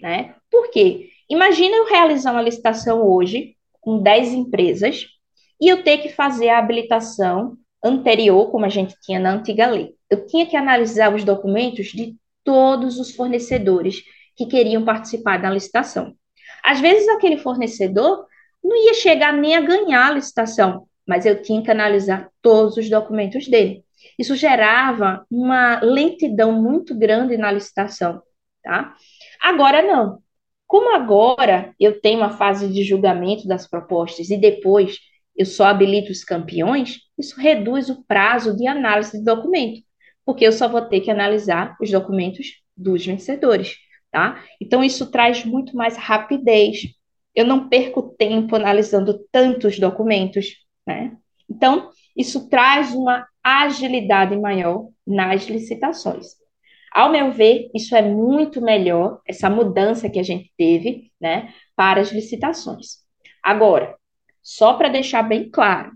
né? 0.00 0.34
Por 0.50 0.70
quê? 0.70 1.10
Imagina 1.30 1.76
eu 1.76 1.86
realizar 1.86 2.32
uma 2.32 2.42
licitação 2.42 3.02
hoje 3.02 3.56
com 3.80 4.02
10 4.02 4.32
empresas 4.32 5.06
e 5.60 5.68
eu 5.68 5.82
ter 5.82 5.98
que 5.98 6.08
fazer 6.08 6.48
a 6.48 6.58
habilitação 6.58 7.56
anterior, 7.82 8.50
como 8.50 8.64
a 8.64 8.68
gente 8.68 8.94
tinha 9.00 9.20
na 9.20 9.32
antiga 9.32 9.66
lei. 9.66 9.94
Eu 10.10 10.26
tinha 10.26 10.46
que 10.46 10.56
analisar 10.56 11.14
os 11.14 11.24
documentos 11.24 11.88
de 11.88 12.16
todos 12.42 12.98
os 12.98 13.14
fornecedores 13.14 14.02
que 14.36 14.46
queriam 14.46 14.84
participar 14.84 15.38
da 15.38 15.50
licitação. 15.50 16.14
Às 16.64 16.80
vezes, 16.80 17.06
aquele 17.08 17.36
fornecedor 17.36 18.26
não 18.62 18.74
ia 18.76 18.94
chegar 18.94 19.32
nem 19.32 19.54
a 19.54 19.60
ganhar 19.60 20.06
a 20.06 20.12
licitação, 20.12 20.86
mas 21.06 21.26
eu 21.26 21.42
tinha 21.42 21.62
que 21.62 21.70
analisar 21.70 22.30
todos 22.40 22.78
os 22.78 22.88
documentos 22.88 23.46
dele. 23.46 23.84
Isso 24.18 24.34
gerava 24.34 25.26
uma 25.30 25.80
lentidão 25.80 26.52
muito 26.52 26.94
grande 26.94 27.36
na 27.36 27.52
licitação, 27.52 28.22
tá? 28.62 28.94
Agora 29.40 29.82
não. 29.82 30.22
Como 30.66 30.94
agora 30.94 31.74
eu 31.78 32.00
tenho 32.00 32.18
uma 32.18 32.30
fase 32.30 32.68
de 32.72 32.82
julgamento 32.82 33.46
das 33.46 33.68
propostas 33.68 34.30
e 34.30 34.36
depois 34.36 34.98
eu 35.36 35.44
só 35.44 35.66
habilito 35.66 36.10
os 36.10 36.24
campeões, 36.24 37.00
isso 37.18 37.38
reduz 37.38 37.90
o 37.90 38.02
prazo 38.04 38.56
de 38.56 38.66
análise 38.66 39.18
de 39.18 39.24
documento, 39.24 39.82
porque 40.24 40.46
eu 40.46 40.52
só 40.52 40.68
vou 40.68 40.82
ter 40.82 41.00
que 41.00 41.10
analisar 41.10 41.76
os 41.80 41.90
documentos 41.90 42.46
dos 42.76 43.04
vencedores, 43.04 43.76
tá? 44.14 44.40
Então 44.60 44.84
isso 44.84 45.10
traz 45.10 45.44
muito 45.44 45.76
mais 45.76 45.96
rapidez. 45.96 46.82
Eu 47.34 47.44
não 47.44 47.68
perco 47.68 48.14
tempo 48.16 48.54
analisando 48.54 49.18
tantos 49.32 49.76
documentos, 49.76 50.54
né? 50.86 51.16
Então, 51.50 51.90
isso 52.16 52.48
traz 52.48 52.94
uma 52.94 53.26
agilidade 53.42 54.36
maior 54.36 54.88
nas 55.04 55.46
licitações. 55.46 56.26
Ao 56.92 57.10
meu 57.10 57.32
ver, 57.32 57.68
isso 57.74 57.96
é 57.96 58.02
muito 58.02 58.60
melhor, 58.60 59.20
essa 59.26 59.50
mudança 59.50 60.08
que 60.08 60.20
a 60.20 60.22
gente 60.22 60.52
teve, 60.56 61.10
né, 61.20 61.52
para 61.74 62.00
as 62.00 62.12
licitações. 62.12 62.98
Agora, 63.42 63.96
só 64.40 64.74
para 64.74 64.88
deixar 64.88 65.24
bem 65.24 65.50
claro, 65.50 65.90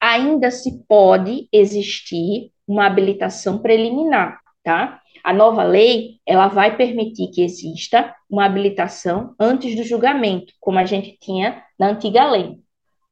ainda 0.00 0.50
se 0.50 0.82
pode 0.88 1.46
existir 1.52 2.50
uma 2.66 2.86
habilitação 2.86 3.58
preliminar, 3.58 4.40
tá? 4.64 5.02
A 5.26 5.32
nova 5.32 5.64
lei, 5.64 6.20
ela 6.24 6.46
vai 6.46 6.76
permitir 6.76 7.32
que 7.32 7.42
exista 7.42 8.14
uma 8.30 8.44
habilitação 8.44 9.34
antes 9.40 9.74
do 9.74 9.82
julgamento, 9.82 10.52
como 10.60 10.78
a 10.78 10.84
gente 10.84 11.18
tinha 11.20 11.64
na 11.76 11.88
antiga 11.88 12.30
lei. 12.30 12.60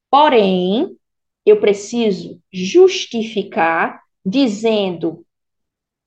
Porém, 0.08 0.96
eu 1.44 1.58
preciso 1.58 2.40
justificar 2.52 4.00
dizendo 4.24 5.26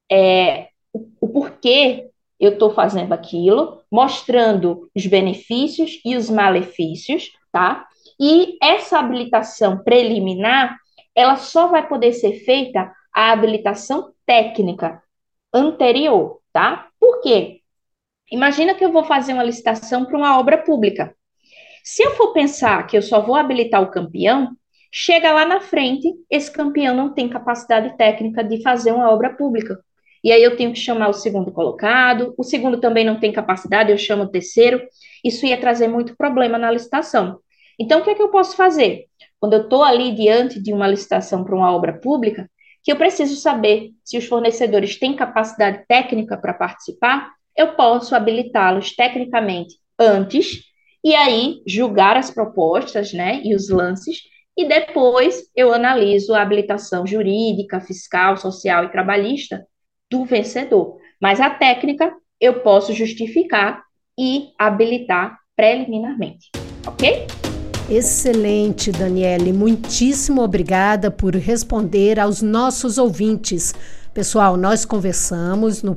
é, 0.09 0.69
o, 0.93 1.09
o 1.19 1.27
porquê 1.27 2.09
eu 2.39 2.53
estou 2.53 2.71
fazendo 2.71 3.11
aquilo, 3.11 3.81
mostrando 3.91 4.89
os 4.95 5.05
benefícios 5.05 5.99
e 6.05 6.15
os 6.15 6.29
malefícios, 6.29 7.33
tá? 7.51 7.85
E 8.17 8.57
essa 8.63 8.97
habilitação 8.97 9.83
preliminar, 9.83 10.79
ela 11.13 11.35
só 11.35 11.67
vai 11.67 11.85
poder 11.85 12.13
ser 12.13 12.45
feita 12.45 12.93
a 13.13 13.33
habilitação 13.33 14.13
técnica 14.25 15.03
anterior, 15.57 16.39
tá? 16.53 16.87
Por 16.99 17.21
quê? 17.21 17.61
Imagina 18.31 18.73
que 18.75 18.83
eu 18.83 18.91
vou 18.91 19.03
fazer 19.03 19.33
uma 19.33 19.43
licitação 19.43 20.05
para 20.05 20.17
uma 20.17 20.39
obra 20.39 20.57
pública. 20.57 21.15
Se 21.83 22.03
eu 22.03 22.11
for 22.11 22.33
pensar 22.33 22.85
que 22.85 22.97
eu 22.97 23.01
só 23.01 23.21
vou 23.21 23.35
habilitar 23.35 23.81
o 23.81 23.91
campeão, 23.91 24.49
chega 24.91 25.31
lá 25.31 25.45
na 25.45 25.61
frente, 25.61 26.13
esse 26.29 26.51
campeão 26.51 26.95
não 26.95 27.13
tem 27.13 27.29
capacidade 27.29 27.95
técnica 27.97 28.43
de 28.43 28.61
fazer 28.61 28.91
uma 28.91 29.09
obra 29.09 29.29
pública. 29.35 29.79
E 30.23 30.31
aí 30.31 30.43
eu 30.43 30.57
tenho 30.57 30.73
que 30.73 30.79
chamar 30.79 31.09
o 31.09 31.13
segundo 31.13 31.51
colocado, 31.51 32.33
o 32.37 32.43
segundo 32.43 32.79
também 32.79 33.05
não 33.05 33.19
tem 33.19 33.31
capacidade, 33.31 33.91
eu 33.91 33.97
chamo 33.97 34.23
o 34.23 34.29
terceiro. 34.29 34.81
Isso 35.23 35.45
ia 35.45 35.59
trazer 35.59 35.87
muito 35.87 36.17
problema 36.17 36.57
na 36.57 36.69
licitação. 36.71 37.39
Então, 37.79 38.01
o 38.01 38.03
que 38.03 38.09
é 38.09 38.15
que 38.15 38.21
eu 38.21 38.29
posso 38.29 38.55
fazer? 38.55 39.05
Quando 39.39 39.53
eu 39.53 39.61
estou 39.61 39.83
ali 39.83 40.13
diante 40.13 40.61
de 40.61 40.73
uma 40.73 40.87
licitação 40.87 41.43
para 41.43 41.55
uma 41.55 41.71
obra 41.71 41.93
pública, 41.93 42.49
que 42.87 42.91
eu 42.93 42.95
preciso 42.95 43.35
saber 43.35 43.91
se 44.01 44.17
os 44.17 44.27
fornecedores 44.27 44.97
têm 44.97 45.13
capacidade 45.13 45.83
técnica 45.89 46.37
para 46.37 46.53
participar, 46.53 47.33
eu 47.53 47.75
posso 47.75 48.15
habilitá-los 48.15 48.95
tecnicamente 48.95 49.75
antes 49.99 50.61
e 51.03 51.13
aí 51.13 51.61
julgar 51.67 52.15
as 52.15 52.31
propostas, 52.31 53.11
né, 53.11 53.41
e 53.43 53.53
os 53.53 53.67
lances, 53.67 54.19
e 54.55 54.65
depois 54.65 55.51
eu 55.53 55.73
analiso 55.73 56.33
a 56.33 56.41
habilitação 56.41 57.05
jurídica, 57.05 57.81
fiscal, 57.81 58.37
social 58.37 58.85
e 58.85 58.91
trabalhista 58.93 59.67
do 60.09 60.23
vencedor. 60.23 60.97
Mas 61.19 61.41
a 61.41 61.49
técnica 61.49 62.15
eu 62.39 62.61
posso 62.61 62.93
justificar 62.93 63.83
e 64.17 64.53
habilitar 64.57 65.37
preliminarmente, 65.57 66.49
ok? 66.87 67.27
Excelente, 67.89 68.91
Daniele. 68.91 69.53
Muitíssimo 69.53 70.41
obrigada 70.41 71.09
por 71.09 71.33
responder 71.35 72.19
aos 72.19 72.41
nossos 72.41 72.97
ouvintes. 72.97 73.73
Pessoal, 74.13 74.57
nós 74.57 74.83
conversamos 74.83 75.81
no 75.81 75.95